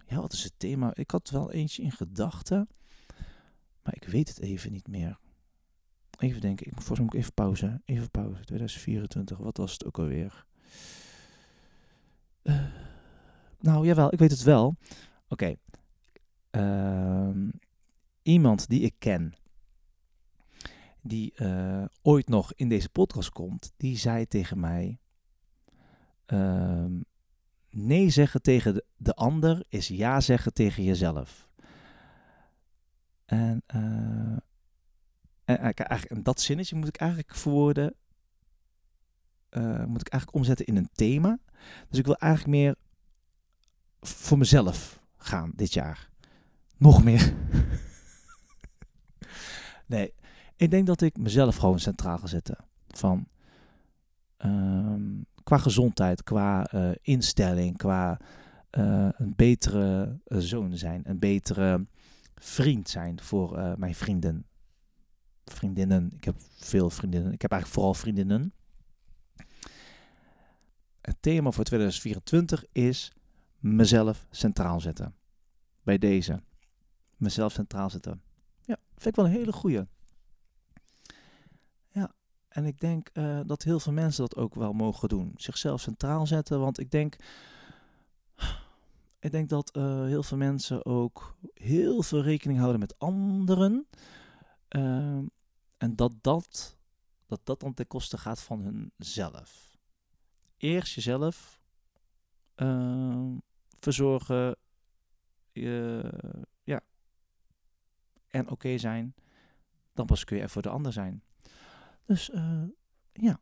ja, 0.06 0.20
wat 0.20 0.32
is 0.32 0.44
het 0.44 0.52
thema? 0.56 0.90
Ik 0.94 1.10
had 1.10 1.30
wel 1.30 1.52
eentje 1.52 1.82
in 1.82 1.92
gedachten. 1.92 2.68
Maar 3.82 3.94
ik 3.94 4.04
weet 4.04 4.28
het 4.28 4.40
even 4.40 4.72
niet 4.72 4.88
meer. 4.88 5.18
Even 6.18 6.40
denken, 6.40 6.66
ik, 6.66 6.72
volgens 6.72 6.98
mij 6.98 7.06
moet 7.06 7.14
ik 7.14 7.20
even 7.20 7.34
pauze. 7.34 7.80
Even 7.84 8.10
pauze. 8.10 8.44
2024, 8.44 9.38
wat 9.38 9.56
was 9.56 9.72
het 9.72 9.84
ook 9.84 9.98
alweer? 9.98 10.46
Uh, 12.42 12.64
nou, 13.60 13.86
jawel, 13.86 14.12
ik 14.12 14.18
weet 14.18 14.30
het 14.30 14.42
wel. 14.42 14.76
Oké. 15.28 15.56
Uh, 16.50 17.48
iemand 18.22 18.68
die 18.68 18.80
ik 18.80 18.94
ken, 18.98 19.34
die 21.02 21.32
uh, 21.36 21.84
ooit 22.02 22.28
nog 22.28 22.52
in 22.54 22.68
deze 22.68 22.88
podcast 22.88 23.30
komt, 23.30 23.72
die 23.76 23.96
zei 23.96 24.26
tegen 24.26 24.60
mij: 24.60 24.98
uh, 26.26 26.84
Nee 27.70 28.10
zeggen 28.10 28.42
tegen 28.42 28.74
de, 28.74 28.84
de, 28.96 29.14
ander 29.14 29.64
is 29.68 29.88
ja 29.88 30.20
zeggen 30.20 30.52
tegen 30.52 30.84
jezelf. 30.84 31.48
En 33.24 33.62
uh, 33.74 34.36
en 35.44 35.58
eigenlijk, 35.58 36.04
en 36.04 36.22
dat 36.22 36.40
zinnetje 36.40 36.76
moet 36.76 36.88
ik 36.88 36.96
eigenlijk 36.96 37.34
verwoorden, 37.34 37.94
uh, 39.50 39.84
moet 39.84 40.00
ik 40.00 40.08
eigenlijk 40.08 40.34
omzetten 40.34 40.66
in 40.66 40.76
een 40.76 40.90
thema. 40.92 41.38
Dus 41.88 41.98
ik 41.98 42.06
wil 42.06 42.16
eigenlijk 42.16 42.52
meer 42.52 42.76
voor 44.00 44.38
mezelf 44.38 45.00
gaan 45.16 45.52
dit 45.54 45.72
jaar. 45.72 46.09
Nog 46.80 47.04
meer. 47.04 47.34
nee, 49.86 50.14
ik 50.56 50.70
denk 50.70 50.86
dat 50.86 51.00
ik 51.00 51.18
mezelf 51.18 51.56
gewoon 51.56 51.80
centraal 51.80 52.18
ga 52.18 52.26
zetten. 52.26 52.56
Van 52.88 53.28
um, 54.38 55.26
qua 55.42 55.58
gezondheid, 55.58 56.22
qua 56.22 56.72
uh, 56.74 56.90
instelling, 57.02 57.76
qua 57.76 58.20
uh, 58.78 59.08
een 59.12 59.32
betere 59.36 60.20
zoon 60.24 60.76
zijn, 60.76 61.02
een 61.04 61.18
betere 61.18 61.86
vriend 62.34 62.88
zijn 62.88 63.20
voor 63.20 63.78
mijn 63.78 63.94
vrienden 63.94 64.46
vriendinnen. 65.44 66.12
Ik 66.16 66.24
heb 66.24 66.36
veel 66.58 66.90
vriendinnen. 66.90 67.32
Ik 67.32 67.42
heb 67.42 67.50
eigenlijk 67.50 67.80
vooral 67.80 68.00
vriendinnen. 68.00 68.52
Het 71.00 71.16
thema 71.20 71.50
voor 71.50 71.64
2024 71.64 72.64
is 72.72 73.12
mezelf 73.58 74.26
centraal 74.30 74.80
zetten. 74.80 75.14
Bij 75.82 75.98
deze. 75.98 76.42
Mezelf 77.20 77.52
centraal 77.52 77.90
zetten. 77.90 78.22
Ja, 78.62 78.76
vind 78.92 79.06
ik 79.06 79.14
wel 79.14 79.24
een 79.24 79.30
hele 79.30 79.52
goeie. 79.52 79.86
Ja, 81.88 82.12
en 82.48 82.64
ik 82.64 82.80
denk 82.80 83.10
uh, 83.12 83.40
dat 83.46 83.62
heel 83.62 83.80
veel 83.80 83.92
mensen 83.92 84.20
dat 84.28 84.36
ook 84.36 84.54
wel 84.54 84.72
mogen 84.72 85.08
doen. 85.08 85.32
Zichzelf 85.36 85.80
centraal 85.80 86.26
zetten, 86.26 86.60
want 86.60 86.78
ik 86.78 86.90
denk... 86.90 87.16
Ik 89.18 89.30
denk 89.30 89.48
dat 89.48 89.76
uh, 89.76 90.04
heel 90.04 90.22
veel 90.22 90.36
mensen 90.36 90.84
ook 90.84 91.36
heel 91.54 92.02
veel 92.02 92.22
rekening 92.22 92.58
houden 92.58 92.80
met 92.80 92.98
anderen. 92.98 93.86
Uh, 94.76 95.18
en 95.76 95.96
dat 95.96 96.12
dat, 96.20 96.76
dat 97.26 97.40
dat 97.44 97.60
dan 97.60 97.74
ten 97.74 97.86
koste 97.86 98.18
gaat 98.18 98.40
van 98.40 98.60
hunzelf. 98.60 99.78
Eerst 100.56 100.94
jezelf 100.94 101.60
uh, 102.56 103.32
verzorgen. 103.78 104.56
Je. 105.52 106.12
En 108.30 108.50
oké 108.50 108.78
zijn. 108.78 109.14
Dan 109.92 110.06
pas 110.06 110.24
kun 110.24 110.36
je 110.36 110.42
er 110.42 110.50
voor 110.50 110.62
de 110.62 110.68
ander 110.68 110.92
zijn. 110.92 111.22
Dus 112.04 112.30
uh, 112.30 112.62
ja, 113.12 113.40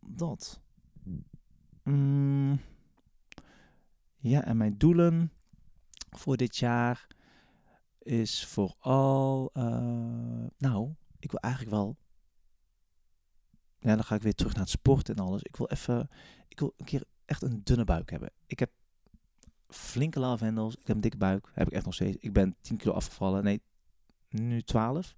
dat. 0.00 0.60
Mm, 1.82 2.60
ja, 4.16 4.44
en 4.44 4.56
mijn 4.56 4.78
doelen 4.78 5.32
voor 6.10 6.36
dit 6.36 6.56
jaar 6.56 7.06
is 7.98 8.46
vooral, 8.46 9.50
uh, 9.54 10.46
nou, 10.58 10.94
ik 11.18 11.30
wil 11.30 11.40
eigenlijk 11.40 11.74
wel. 11.74 11.96
Ja, 13.78 13.94
dan 13.94 14.04
ga 14.04 14.14
ik 14.14 14.22
weer 14.22 14.34
terug 14.34 14.52
naar 14.52 14.62
het 14.62 14.70
sport 14.70 15.08
en 15.08 15.16
alles. 15.16 15.42
Ik 15.42 15.56
wil 15.56 15.68
even. 15.68 16.08
Ik 16.48 16.58
wil 16.58 16.74
een 16.76 16.84
keer 16.84 17.04
echt 17.24 17.42
een 17.42 17.60
dunne 17.64 17.84
buik 17.84 18.10
hebben. 18.10 18.30
Ik 18.46 18.58
heb 18.58 18.70
flinke 19.68 20.20
love 20.20 20.44
handles. 20.44 20.76
Ik 20.76 20.86
heb 20.86 20.96
een 20.96 21.02
dikke 21.02 21.16
buik. 21.16 21.50
Heb 21.52 21.66
ik 21.66 21.72
echt 21.72 21.84
nog 21.84 21.94
steeds. 21.94 22.16
Ik 22.20 22.32
ben 22.32 22.56
10 22.60 22.76
kilo 22.76 22.92
afgevallen. 22.92 23.44
Nee, 23.44 23.62
nu 24.28 24.62
12. 24.62 25.14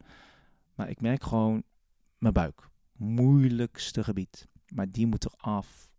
Maar 0.74 0.88
ik 0.88 1.00
merk 1.00 1.22
gewoon 1.22 1.62
mijn 2.18 2.34
buik. 2.34 2.68
Moeilijkste 2.96 4.04
gebied. 4.04 4.48
Maar 4.68 4.90
die 4.90 5.06
moet 5.06 5.24
eraf. 5.24 5.90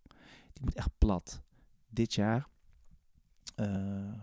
Die 0.53 0.63
moet 0.63 0.75
echt 0.75 0.89
plat. 0.97 1.41
Dit 1.89 2.13
jaar 2.13 2.47
uh, 3.55 4.13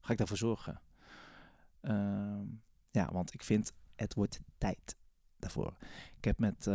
ga 0.00 0.12
ik 0.12 0.18
daarvoor 0.18 0.36
zorgen. 0.36 0.80
Uh, 1.82 2.40
ja, 2.90 3.08
want 3.12 3.34
ik 3.34 3.42
vind 3.42 3.72
het 3.96 4.14
wordt 4.14 4.40
tijd 4.58 4.96
daarvoor. 5.38 5.76
Ik 6.16 6.24
heb 6.24 6.38
met 6.38 6.66
uh, 6.66 6.74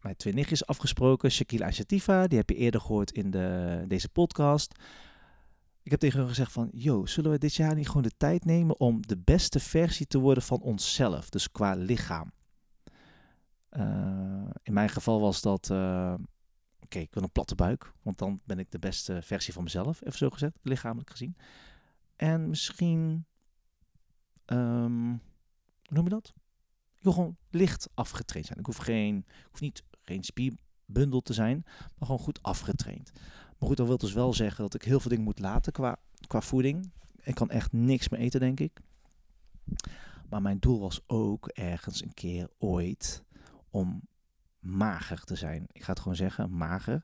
mijn 0.00 0.16
twee 0.16 0.34
nichtjes 0.34 0.66
afgesproken, 0.66 1.30
Shakila 1.30 1.70
en. 1.70 2.28
Die 2.28 2.38
heb 2.38 2.48
je 2.50 2.56
eerder 2.56 2.80
gehoord 2.80 3.10
in 3.10 3.30
de, 3.30 3.84
deze 3.88 4.08
podcast. 4.08 4.78
Ik 5.86 5.92
heb 5.92 6.00
tegen 6.00 6.18
hen 6.18 6.28
gezegd 6.28 6.52
van, 6.52 6.68
yo, 6.72 7.06
zullen 7.06 7.30
we 7.30 7.38
dit 7.38 7.54
jaar 7.54 7.74
niet 7.74 7.86
gewoon 7.86 8.02
de 8.02 8.16
tijd 8.16 8.44
nemen 8.44 8.80
om 8.80 9.06
de 9.06 9.18
beste 9.18 9.60
versie 9.60 10.06
te 10.06 10.18
worden 10.18 10.42
van 10.42 10.60
onszelf, 10.60 11.28
dus 11.28 11.50
qua 11.50 11.74
lichaam. 11.74 12.32
Uh, 13.70 14.48
in 14.62 14.72
mijn 14.72 14.88
geval 14.88 15.20
was 15.20 15.40
dat, 15.40 15.68
uh, 15.72 16.14
oké, 16.80 16.98
ik 16.98 17.14
wil 17.14 17.22
een 17.22 17.32
platte 17.32 17.54
buik, 17.54 17.92
want 18.02 18.18
dan 18.18 18.40
ben 18.44 18.58
ik 18.58 18.70
de 18.70 18.78
beste 18.78 19.22
versie 19.22 19.52
van 19.52 19.62
mezelf, 19.62 20.00
even 20.00 20.18
zo 20.18 20.30
gezegd, 20.30 20.58
lichamelijk 20.62 21.10
gezien. 21.10 21.36
En 22.16 22.48
misschien, 22.48 23.26
um, 24.46 25.08
hoe 25.82 25.96
noem 25.96 26.04
je 26.04 26.10
dat? 26.10 26.32
Ik 26.96 27.02
wil 27.02 27.12
gewoon 27.12 27.36
licht 27.50 27.88
afgetraind 27.94 28.46
zijn. 28.46 28.58
Ik 28.58 28.66
hoef, 28.66 28.76
geen, 28.76 29.16
ik 29.28 29.48
hoef 29.50 29.60
niet 29.60 29.82
geen 30.02 30.24
spierbundel 30.24 31.20
te 31.20 31.32
zijn, 31.32 31.62
maar 31.64 32.06
gewoon 32.06 32.18
goed 32.18 32.42
afgetraind. 32.42 33.12
Maar 33.58 33.68
goed, 33.68 33.76
dat 33.76 33.86
wil 33.86 33.98
dus 33.98 34.12
wel 34.12 34.34
zeggen 34.34 34.62
dat 34.62 34.74
ik 34.74 34.82
heel 34.82 35.00
veel 35.00 35.10
dingen 35.10 35.24
moet 35.24 35.38
laten 35.38 35.72
qua, 35.72 35.96
qua 36.26 36.40
voeding. 36.40 36.90
Ik 37.22 37.34
kan 37.34 37.50
echt 37.50 37.72
niks 37.72 38.08
meer 38.08 38.20
eten, 38.20 38.40
denk 38.40 38.60
ik. 38.60 38.80
Maar 40.28 40.42
mijn 40.42 40.58
doel 40.58 40.80
was 40.80 41.00
ook 41.06 41.48
ergens 41.48 42.02
een 42.02 42.14
keer 42.14 42.48
ooit 42.58 43.24
om 43.70 44.02
mager 44.58 45.24
te 45.24 45.36
zijn. 45.36 45.66
Ik 45.72 45.82
ga 45.82 45.90
het 45.90 46.00
gewoon 46.00 46.16
zeggen, 46.16 46.56
mager. 46.56 47.02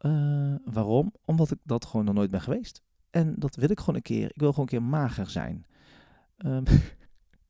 Uh, 0.00 0.54
waarom? 0.64 1.12
Omdat 1.24 1.50
ik 1.50 1.58
dat 1.62 1.84
gewoon 1.84 2.04
nog 2.04 2.14
nooit 2.14 2.30
ben 2.30 2.40
geweest. 2.40 2.82
En 3.10 3.34
dat 3.38 3.56
wil 3.56 3.70
ik 3.70 3.78
gewoon 3.78 3.94
een 3.94 4.02
keer. 4.02 4.24
Ik 4.24 4.40
wil 4.40 4.50
gewoon 4.50 4.64
een 4.64 4.78
keer 4.78 4.82
mager 4.82 5.30
zijn. 5.30 5.66
Um, 6.38 6.64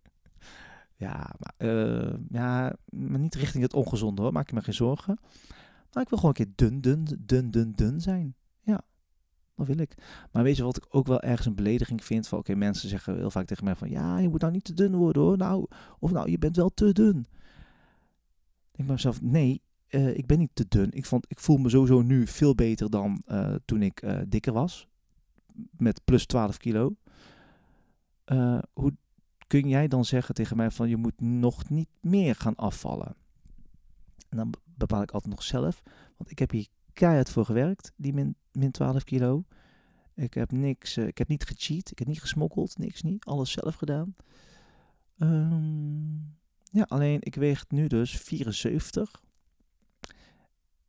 ja, 1.04 1.34
maar, 1.38 1.54
uh, 1.58 2.14
ja, 2.28 2.76
niet 2.90 3.34
richting 3.34 3.62
het 3.62 3.74
ongezonde 3.74 4.22
hoor. 4.22 4.32
Maak 4.32 4.48
je 4.48 4.54
me 4.54 4.62
geen 4.62 4.74
zorgen. 4.74 5.18
Maar 5.92 6.02
ik 6.02 6.08
wil 6.08 6.18
gewoon 6.18 6.34
een 6.38 6.44
keer 6.44 6.52
dun, 6.54 6.80
dun, 6.80 7.06
dun, 7.26 7.50
dun, 7.50 7.72
dun 7.72 8.00
zijn. 8.00 8.34
Ja, 8.60 8.80
dat 9.54 9.66
wil 9.66 9.78
ik. 9.78 9.94
Maar 10.32 10.42
weet 10.42 10.56
je 10.56 10.62
wat 10.62 10.76
ik 10.76 10.86
ook 10.88 11.06
wel 11.06 11.20
ergens 11.20 11.46
een 11.46 11.54
belediging 11.54 12.04
vind? 12.04 12.28
Van 12.28 12.38
oké, 12.38 12.54
mensen 12.54 12.88
zeggen 12.88 13.16
heel 13.16 13.30
vaak 13.30 13.46
tegen 13.46 13.64
mij 13.64 13.76
van... 13.76 13.90
Ja, 13.90 14.18
je 14.18 14.28
moet 14.28 14.40
nou 14.40 14.52
niet 14.52 14.64
te 14.64 14.74
dun 14.74 14.96
worden 14.96 15.22
hoor. 15.22 15.36
Nou, 15.36 15.66
of 15.98 16.10
nou, 16.10 16.30
je 16.30 16.38
bent 16.38 16.56
wel 16.56 16.70
te 16.74 16.92
dun. 16.92 17.18
Ik 17.18 18.76
denk 18.76 18.88
bij 18.88 18.94
mezelf, 18.94 19.20
nee, 19.22 19.62
uh, 19.88 20.16
ik 20.16 20.26
ben 20.26 20.38
niet 20.38 20.54
te 20.54 20.68
dun. 20.68 20.90
Ik, 20.90 21.06
vond, 21.06 21.24
ik 21.28 21.40
voel 21.40 21.56
me 21.56 21.68
sowieso 21.68 22.02
nu 22.02 22.26
veel 22.26 22.54
beter 22.54 22.90
dan 22.90 23.22
uh, 23.26 23.54
toen 23.64 23.82
ik 23.82 24.02
uh, 24.02 24.20
dikker 24.28 24.52
was. 24.52 24.88
Met 25.76 26.04
plus 26.04 26.26
12 26.26 26.56
kilo. 26.56 26.96
hoe 28.72 28.92
kun 29.46 29.68
jij 29.68 29.88
dan 29.88 30.04
zeggen 30.04 30.34
tegen 30.34 30.56
mij 30.56 30.70
van... 30.70 30.88
Je 30.88 30.96
moet 30.96 31.20
nog 31.20 31.68
niet 31.68 31.88
meer 32.00 32.34
gaan 32.34 32.56
afvallen? 32.56 33.14
En 34.28 34.36
dan 34.36 34.54
bepaal 34.80 35.02
ik 35.02 35.10
altijd 35.10 35.32
nog 35.32 35.42
zelf. 35.42 35.82
Want 36.16 36.30
ik 36.30 36.38
heb 36.38 36.50
hier 36.50 36.66
keihard 36.92 37.30
voor 37.30 37.44
gewerkt, 37.44 37.92
die 37.96 38.12
min, 38.12 38.36
min 38.52 38.70
12 38.70 39.04
kilo. 39.04 39.44
Ik 40.14 40.34
heb 40.34 40.52
niks, 40.52 40.96
uh, 40.96 41.06
ik 41.06 41.18
heb 41.18 41.28
niet 41.28 41.44
gecheat, 41.44 41.90
ik 41.90 41.98
heb 41.98 42.08
niet 42.08 42.20
gesmokkeld, 42.20 42.78
niks 42.78 43.02
niet. 43.02 43.24
Alles 43.24 43.50
zelf 43.50 43.74
gedaan. 43.74 44.14
Um, 45.18 46.36
ja, 46.72 46.84
alleen 46.88 47.18
ik 47.20 47.34
weeg 47.34 47.64
nu 47.68 47.86
dus 47.86 48.18
74. 48.18 49.22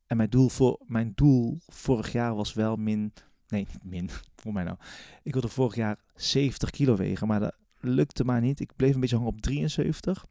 En 0.07 0.17
mijn 0.17 0.29
doel, 0.29 0.49
voor, 0.49 0.79
mijn 0.85 1.11
doel 1.15 1.59
vorig 1.67 2.11
jaar 2.11 2.35
was 2.35 2.53
wel 2.53 2.75
min... 2.75 3.13
Nee, 3.47 3.67
min. 3.83 4.09
Voor 4.41 4.53
mij 4.53 4.63
nou. 4.63 4.77
Ik 5.23 5.33
wilde 5.33 5.47
vorig 5.47 5.75
jaar 5.75 5.99
70 6.15 6.69
kilo 6.69 6.95
wegen, 6.95 7.27
maar 7.27 7.39
dat 7.39 7.55
lukte 7.79 8.23
maar 8.23 8.41
niet. 8.41 8.59
Ik 8.59 8.75
bleef 8.75 8.93
een 8.93 8.99
beetje 8.99 9.15
hangen 9.15 9.31
op 9.31 9.41
73. 9.41 10.25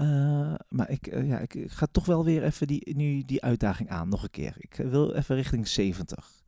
Uh, 0.00 0.54
maar 0.68 0.90
ik, 0.90 1.06
uh, 1.06 1.28
ja, 1.28 1.38
ik, 1.38 1.64
ga 1.66 1.86
toch 1.86 2.06
wel 2.06 2.24
weer 2.24 2.42
even 2.42 2.66
die, 2.66 2.96
nu 2.96 3.24
die 3.24 3.42
uitdaging 3.42 3.88
aan, 3.88 4.08
nog 4.08 4.22
een 4.22 4.30
keer. 4.30 4.54
Ik 4.58 4.74
wil 4.74 5.12
even 5.12 5.36
richting 5.36 5.68
70. 5.68 6.42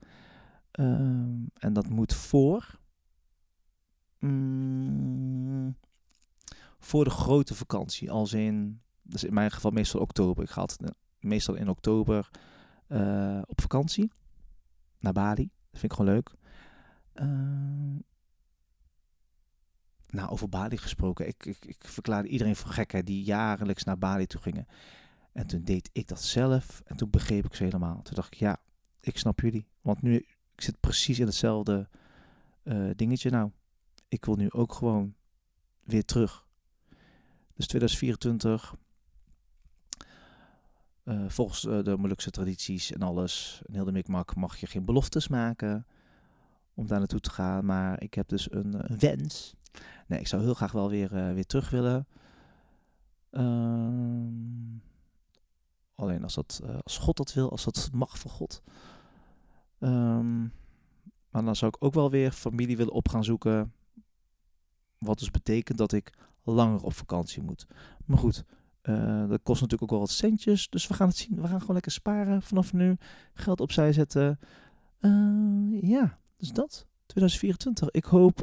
Uh, 0.80 0.86
en 1.54 1.72
dat 1.72 1.88
moet 1.88 2.14
voor. 2.14 2.78
Mm, 4.18 5.76
voor 6.78 7.04
de 7.04 7.10
grote 7.10 7.54
vakantie. 7.54 8.10
Als 8.10 8.32
in, 8.32 8.80
dus 9.02 9.24
in 9.24 9.34
mijn 9.34 9.50
geval 9.50 9.70
meestal 9.70 10.00
oktober. 10.00 10.42
Ik 10.42 10.50
ga 10.50 10.60
altijd 10.60 10.92
meestal 11.20 11.54
in 11.54 11.68
oktober 11.68 12.30
eh, 12.86 13.42
op 13.46 13.60
vakantie. 13.60 14.10
Naar 14.98 15.12
Bali. 15.12 15.50
Dat 15.70 15.80
vind 15.80 15.92
ik 15.92 15.98
gewoon 15.98 16.14
leuk. 16.14 16.30
Nou, 20.12 20.30
over 20.30 20.48
Bali 20.48 20.76
gesproken. 20.76 21.26
Ik, 21.26 21.46
ik, 21.46 21.64
ik 21.64 21.84
verklaarde 21.84 22.28
iedereen 22.28 22.56
voor 22.56 22.70
gek 22.70 23.06
die 23.06 23.22
jaarlijks 23.22 23.84
naar 23.84 23.98
Bali 23.98 24.26
toe 24.26 24.40
gingen. 24.40 24.66
En 25.32 25.46
toen 25.46 25.62
deed 25.62 25.90
ik 25.92 26.08
dat 26.08 26.22
zelf. 26.22 26.82
En 26.84 26.96
toen 26.96 27.10
begreep 27.10 27.44
ik 27.44 27.54
ze 27.54 27.64
helemaal. 27.64 28.02
Toen 28.02 28.14
dacht 28.14 28.34
ik, 28.34 28.38
ja, 28.38 28.60
ik 29.00 29.18
snap 29.18 29.40
jullie. 29.40 29.66
Want 29.80 30.02
nu, 30.02 30.16
ik 30.16 30.36
zit 30.56 30.80
precies 30.80 31.18
in 31.18 31.26
hetzelfde 31.26 31.88
uh, 32.64 32.90
dingetje 32.96 33.30
nou. 33.30 33.50
Ik 34.08 34.24
wil 34.24 34.36
nu 34.36 34.50
ook 34.50 34.72
gewoon 34.72 35.14
weer 35.82 36.04
terug. 36.04 36.46
Dus 37.54 37.66
2024. 37.66 38.74
Uh, 41.04 41.24
volgens 41.28 41.64
uh, 41.64 41.82
de 41.82 41.96
Molukse 41.96 42.30
tradities 42.30 42.92
en 42.92 43.02
alles, 43.02 43.62
en 43.66 43.74
heel 43.74 43.84
de 43.84 43.92
mikmak, 43.92 44.34
mag 44.34 44.56
je 44.56 44.66
geen 44.66 44.84
beloftes 44.84 45.28
maken 45.28 45.86
om 46.74 46.86
daar 46.86 46.98
naartoe 46.98 47.20
te 47.20 47.30
gaan. 47.30 47.64
Maar 47.64 48.02
ik 48.02 48.14
heb 48.14 48.28
dus 48.28 48.52
een 48.52 48.98
wens 48.98 49.54
Nee, 50.06 50.20
ik 50.20 50.26
zou 50.26 50.42
heel 50.42 50.54
graag 50.54 50.72
wel 50.72 50.88
weer, 50.90 51.12
uh, 51.12 51.32
weer 51.32 51.46
terug 51.46 51.70
willen. 51.70 52.06
Uh, 53.30 54.80
alleen 55.94 56.22
als, 56.22 56.34
dat, 56.34 56.60
uh, 56.64 56.78
als 56.82 56.98
God 56.98 57.16
dat 57.16 57.32
wil, 57.32 57.50
als 57.50 57.64
dat 57.64 57.90
mag 58.02 58.18
van 58.18 58.30
God. 58.30 58.62
Um, 59.78 60.52
maar 61.30 61.44
dan 61.44 61.56
zou 61.56 61.72
ik 61.74 61.84
ook 61.84 61.94
wel 61.94 62.10
weer 62.10 62.32
familie 62.32 62.76
willen 62.76 62.92
op 62.92 63.08
gaan 63.08 63.24
zoeken. 63.24 63.72
Wat 64.98 65.18
dus 65.18 65.30
betekent 65.30 65.78
dat 65.78 65.92
ik 65.92 66.12
langer 66.42 66.82
op 66.82 66.92
vakantie 66.92 67.42
moet. 67.42 67.66
Maar 68.04 68.18
goed, 68.18 68.44
uh, 68.82 69.28
dat 69.28 69.42
kost 69.42 69.60
natuurlijk 69.60 69.82
ook 69.82 69.90
wel 69.90 70.06
wat 70.06 70.10
centjes. 70.10 70.68
Dus 70.68 70.86
we 70.86 70.94
gaan 70.94 71.08
het 71.08 71.16
zien. 71.16 71.40
We 71.40 71.48
gaan 71.48 71.60
gewoon 71.60 71.74
lekker 71.74 71.92
sparen 71.92 72.42
vanaf 72.42 72.72
nu. 72.72 72.96
Geld 73.34 73.60
opzij 73.60 73.92
zetten. 73.92 74.38
Uh, 75.00 75.82
ja, 75.82 76.18
dus 76.36 76.52
dat. 76.52 76.86
2024. 77.06 77.90
Ik 77.90 78.04
hoop 78.04 78.42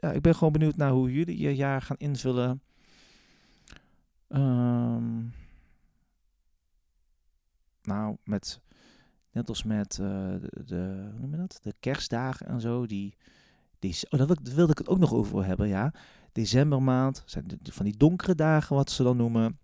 ja, 0.00 0.12
ik 0.12 0.20
ben 0.22 0.34
gewoon 0.34 0.52
benieuwd 0.52 0.76
naar 0.76 0.90
hoe 0.90 1.12
jullie 1.12 1.38
je 1.38 1.56
jaar 1.56 1.82
gaan 1.82 1.96
invullen. 1.96 2.62
Um, 4.28 5.34
nou, 7.82 8.16
met, 8.24 8.60
net 9.32 9.48
als 9.48 9.62
met 9.62 9.98
uh, 10.00 10.06
de, 10.64 11.08
hoe 11.10 11.20
noem 11.20 11.30
je 11.30 11.36
dat? 11.36 11.58
de 11.62 11.74
kerstdagen 11.80 12.46
en 12.46 12.60
zo. 12.60 12.86
Die, 12.86 13.16
die, 13.78 13.96
oh, 14.10 14.18
daar 14.18 14.36
wilde 14.42 14.72
ik 14.72 14.78
het 14.78 14.88
ook 14.88 14.98
nog 14.98 15.12
over 15.12 15.44
hebben, 15.44 15.68
ja. 15.68 15.92
Decembermaand 16.32 17.22
zijn 17.26 17.44
de, 17.46 17.72
van 17.72 17.84
die 17.84 17.96
donkere 17.96 18.34
dagen, 18.34 18.76
wat 18.76 18.90
ze 18.90 19.02
dan 19.02 19.16
noemen. 19.16 19.58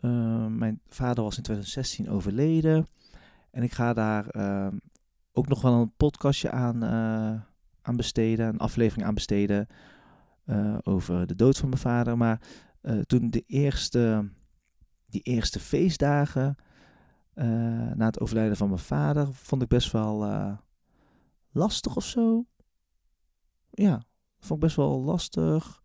Uh, 0.00 0.46
mijn 0.46 0.80
vader 0.88 1.24
was 1.24 1.36
in 1.36 1.42
2016 1.42 2.10
overleden. 2.10 2.88
En 3.50 3.62
ik 3.62 3.72
ga 3.72 3.92
daar 3.92 4.36
uh, 4.36 4.68
ook 5.32 5.48
nog 5.48 5.62
wel 5.62 5.72
een 5.72 5.92
podcastje 5.96 6.50
aan 6.50 6.84
uh, 6.84 7.40
aan 7.82 7.96
besteden, 7.96 8.48
een 8.48 8.58
aflevering 8.58 9.06
aan 9.06 9.14
besteden 9.14 9.66
uh, 10.46 10.78
over 10.82 11.26
de 11.26 11.34
dood 11.34 11.58
van 11.58 11.68
mijn 11.68 11.80
vader. 11.80 12.16
Maar 12.16 12.40
uh, 12.82 13.00
toen 13.00 13.30
de 13.30 13.44
eerste, 13.46 14.30
die 15.06 15.20
eerste 15.20 15.60
feestdagen 15.60 16.56
uh, 17.34 17.44
na 17.92 18.06
het 18.06 18.20
overlijden 18.20 18.56
van 18.56 18.68
mijn 18.68 18.80
vader, 18.80 19.32
vond 19.32 19.62
ik 19.62 19.68
best 19.68 19.92
wel 19.92 20.26
lastig 21.50 21.96
of 21.96 22.04
zo. 22.04 22.46
Ja, 23.70 24.02
vond 24.38 24.60
ik 24.60 24.66
best 24.66 24.76
wel 24.76 25.00
lastig. 25.00 25.82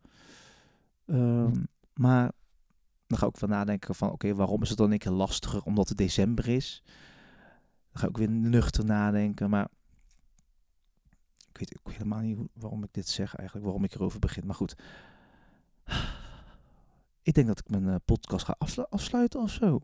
Um, 1.05 1.67
maar 1.93 2.31
dan 3.07 3.17
ga 3.17 3.25
ik 3.25 3.29
ook 3.29 3.37
van 3.37 3.49
nadenken 3.49 3.95
van, 3.95 4.07
oké, 4.07 4.25
okay, 4.25 4.35
waarom 4.37 4.61
is 4.61 4.69
het 4.69 4.77
dan 4.77 4.91
een 4.91 4.97
keer 4.97 5.11
lastiger 5.11 5.63
omdat 5.63 5.89
het 5.89 5.97
december 5.97 6.47
is? 6.47 6.83
Dan 7.91 8.01
ga 8.01 8.01
ik 8.01 8.09
ook 8.09 8.17
weer 8.17 8.29
nuchter 8.29 8.85
nadenken, 8.85 9.49
maar 9.49 9.67
ik 11.59 11.69
weet 11.69 11.79
ook 11.79 11.91
helemaal 11.91 12.19
niet 12.19 12.37
waarom 12.53 12.83
ik 12.83 12.93
dit 12.93 13.07
zeg 13.07 13.35
eigenlijk, 13.35 13.65
waarom 13.65 13.83
ik 13.83 13.93
erover 13.93 14.19
begin. 14.19 14.45
Maar 14.45 14.55
goed. 14.55 14.75
Ik 17.21 17.33
denk 17.33 17.47
dat 17.47 17.59
ik 17.59 17.69
mijn 17.69 17.83
uh, 17.83 17.95
podcast 18.05 18.45
ga 18.45 18.55
afsluiten 18.89 19.41
of 19.41 19.51
zo. 19.51 19.79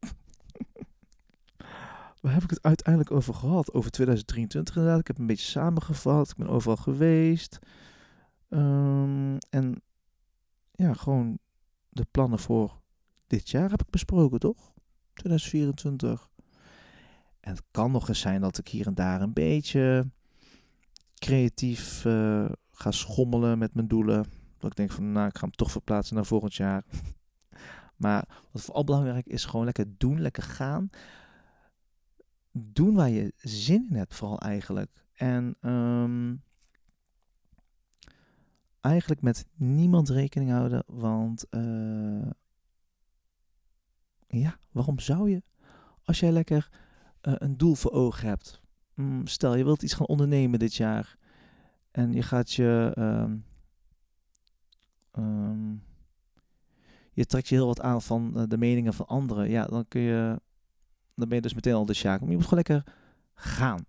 waar 2.20 2.32
heb 2.32 2.42
ik 2.42 2.50
het 2.50 2.62
uiteindelijk 2.62 3.14
over 3.14 3.34
gehad? 3.34 3.72
Over 3.72 3.90
2023 3.90 4.76
inderdaad. 4.76 5.00
Ik 5.00 5.06
heb 5.06 5.18
een 5.18 5.26
beetje 5.26 5.50
samengevat. 5.50 6.30
Ik 6.30 6.36
ben 6.36 6.48
overal 6.48 6.76
geweest. 6.76 7.58
Ehm, 8.48 9.36
en 9.50 9.82
ja, 10.72 10.94
gewoon 10.94 11.38
de 11.88 12.06
plannen 12.10 12.38
voor 12.38 12.80
dit 13.26 13.50
jaar 13.50 13.70
heb 13.70 13.82
ik 13.82 13.90
besproken, 13.90 14.38
toch? 14.38 14.72
2024. 15.14 16.30
En 17.40 17.54
het 17.54 17.62
kan 17.70 17.90
nog 17.90 18.08
eens 18.08 18.20
zijn 18.20 18.40
dat 18.40 18.58
ik 18.58 18.68
hier 18.68 18.86
en 18.86 18.94
daar 18.94 19.20
een 19.20 19.32
beetje 19.32 20.10
creatief 21.22 22.04
uh, 22.04 22.50
ga 22.70 22.90
schommelen 22.90 23.58
met 23.58 23.74
mijn 23.74 23.88
doelen. 23.88 24.24
Dat 24.58 24.70
ik 24.70 24.76
denk 24.76 24.92
van, 24.92 25.12
nou, 25.12 25.28
ik 25.28 25.38
ga 25.38 25.44
hem 25.44 25.54
toch 25.54 25.70
verplaatsen 25.70 26.14
naar 26.14 26.24
volgend 26.24 26.54
jaar. 26.54 26.84
maar 28.04 28.28
wat 28.50 28.62
vooral 28.62 28.84
belangrijk 28.84 29.26
is, 29.26 29.44
gewoon 29.44 29.64
lekker 29.64 29.86
doen, 29.96 30.20
lekker 30.20 30.42
gaan. 30.42 30.90
Doen 32.52 32.94
waar 32.94 33.08
je 33.08 33.32
zin 33.36 33.86
in 33.88 33.96
hebt, 33.96 34.14
vooral 34.14 34.40
eigenlijk. 34.40 34.90
En 35.12 35.56
um, 35.60 36.42
eigenlijk 38.80 39.22
met 39.22 39.46
niemand 39.54 40.08
rekening 40.08 40.50
houden, 40.50 40.84
want 40.86 41.44
uh, 41.50 42.30
ja, 44.26 44.58
waarom 44.70 44.98
zou 44.98 45.30
je? 45.30 45.42
Als 46.04 46.20
jij 46.20 46.32
lekker 46.32 46.70
uh, 47.22 47.34
een 47.38 47.56
doel 47.56 47.74
voor 47.74 47.92
ogen 47.92 48.28
hebt. 48.28 48.61
Mm, 49.02 49.26
stel, 49.26 49.54
je 49.54 49.64
wilt 49.64 49.82
iets 49.82 49.94
gaan 49.94 50.06
ondernemen 50.06 50.58
dit 50.58 50.74
jaar. 50.74 51.16
En 51.90 52.12
je 52.12 52.22
gaat 52.22 52.52
je. 52.52 52.92
Um, 52.98 53.44
um, 55.18 55.82
je 57.12 57.26
trekt 57.26 57.48
je 57.48 57.54
heel 57.54 57.66
wat 57.66 57.80
aan 57.80 58.02
van 58.02 58.32
uh, 58.36 58.42
de 58.48 58.58
meningen 58.58 58.94
van 58.94 59.06
anderen. 59.06 59.50
Ja, 59.50 59.66
dan 59.66 59.88
kun 59.88 60.00
je. 60.00 60.40
Dan 61.14 61.28
ben 61.28 61.36
je 61.36 61.42
dus 61.42 61.54
meteen 61.54 61.74
al 61.74 61.86
de 61.86 61.94
sjaak. 61.94 62.20
Maar 62.20 62.30
je 62.30 62.36
moet 62.36 62.46
gewoon 62.46 62.64
lekker 62.66 62.94
gaan. 63.34 63.86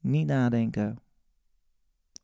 Niet 0.00 0.26
nadenken. 0.26 0.98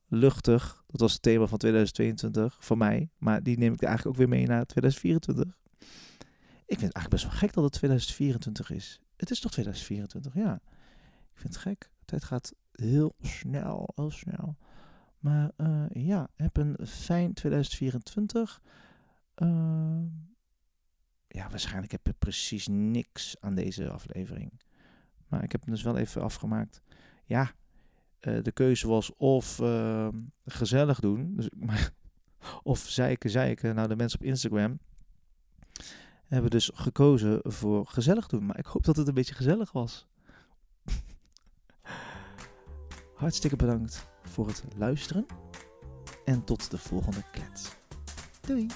Luchtig. 0.09 0.85
Dat 0.87 1.01
was 1.01 1.12
het 1.12 1.22
thema 1.22 1.46
van 1.46 1.59
2022 1.59 2.57
voor 2.61 2.79
mij. 2.79 3.11
Maar 3.18 3.42
die 3.42 3.59
neem 3.59 3.72
ik 3.72 3.83
eigenlijk 3.83 4.16
ook 4.16 4.22
weer 4.22 4.38
mee 4.38 4.46
naar 4.46 4.66
2024. 4.66 5.59
Ik 6.66 6.79
vind 6.79 6.92
het 6.92 6.94
eigenlijk 6.94 7.09
best 7.09 7.22
wel 7.22 7.33
gek 7.33 7.53
dat 7.53 7.64
het 7.64 7.72
2024 7.72 8.70
is. 8.70 9.01
Het 9.16 9.31
is 9.31 9.40
toch 9.40 9.53
2024, 9.53 10.35
ja. 10.35 10.61
Ik 11.37 11.42
vind 11.42 11.55
het 11.55 11.62
gek. 11.62 11.90
De 11.99 12.05
tijd 12.05 12.25
gaat 12.25 12.55
heel 12.72 13.14
snel, 13.20 13.92
heel 13.94 14.11
snel. 14.11 14.57
Maar 15.18 15.51
uh, 15.57 15.85
ja, 15.88 16.29
heb 16.35 16.57
een 16.57 16.77
fijn 16.87 17.33
2024. 17.33 18.62
Uh, 19.42 19.49
ja, 21.29 21.51
waarschijnlijk 21.51 21.92
heb 21.92 22.07
je 22.07 22.12
precies 22.12 22.66
niks 22.70 23.37
aan 23.40 23.55
deze 23.55 23.90
aflevering. 23.90 24.61
Maar 25.29 25.42
ik 25.42 25.53
heb 25.53 25.64
hem 25.64 25.75
dus 25.75 25.83
wel 25.83 25.96
even 25.96 26.22
afgemaakt. 26.22 26.81
Ja, 27.25 27.53
uh, 28.20 28.42
de 28.42 28.53
keuze 28.53 28.88
was 28.88 29.16
of 29.16 29.61
gezellig 30.44 31.01
doen. 31.01 31.37
Dus, 31.37 31.49
of 32.62 32.79
zeiken, 32.79 33.31
zeiken. 33.31 33.75
Nou, 33.75 33.88
de 33.88 33.96
mensen 33.96 34.20
op 34.20 34.27
Instagram 34.27 34.79
hebben 36.27 36.51
dus 36.51 36.70
gekozen 36.75 37.40
voor 37.42 37.87
gezellig 37.87 38.27
doen. 38.27 38.46
Maar 38.46 38.59
ik 38.59 38.66
hoop 38.66 38.85
dat 38.85 38.96
het 38.96 39.09
een 39.09 39.14
beetje 39.14 39.35
gezellig 39.35 39.72
was. 39.72 40.07
Hartstikke 43.16 43.57
bedankt 43.57 44.07
voor 44.22 44.46
het 44.46 44.64
luisteren. 44.76 45.26
En 46.24 46.44
tot 46.44 46.70
de 46.70 46.79
volgende 46.79 47.22
klets. 47.33 47.70
Doei! 48.40 48.66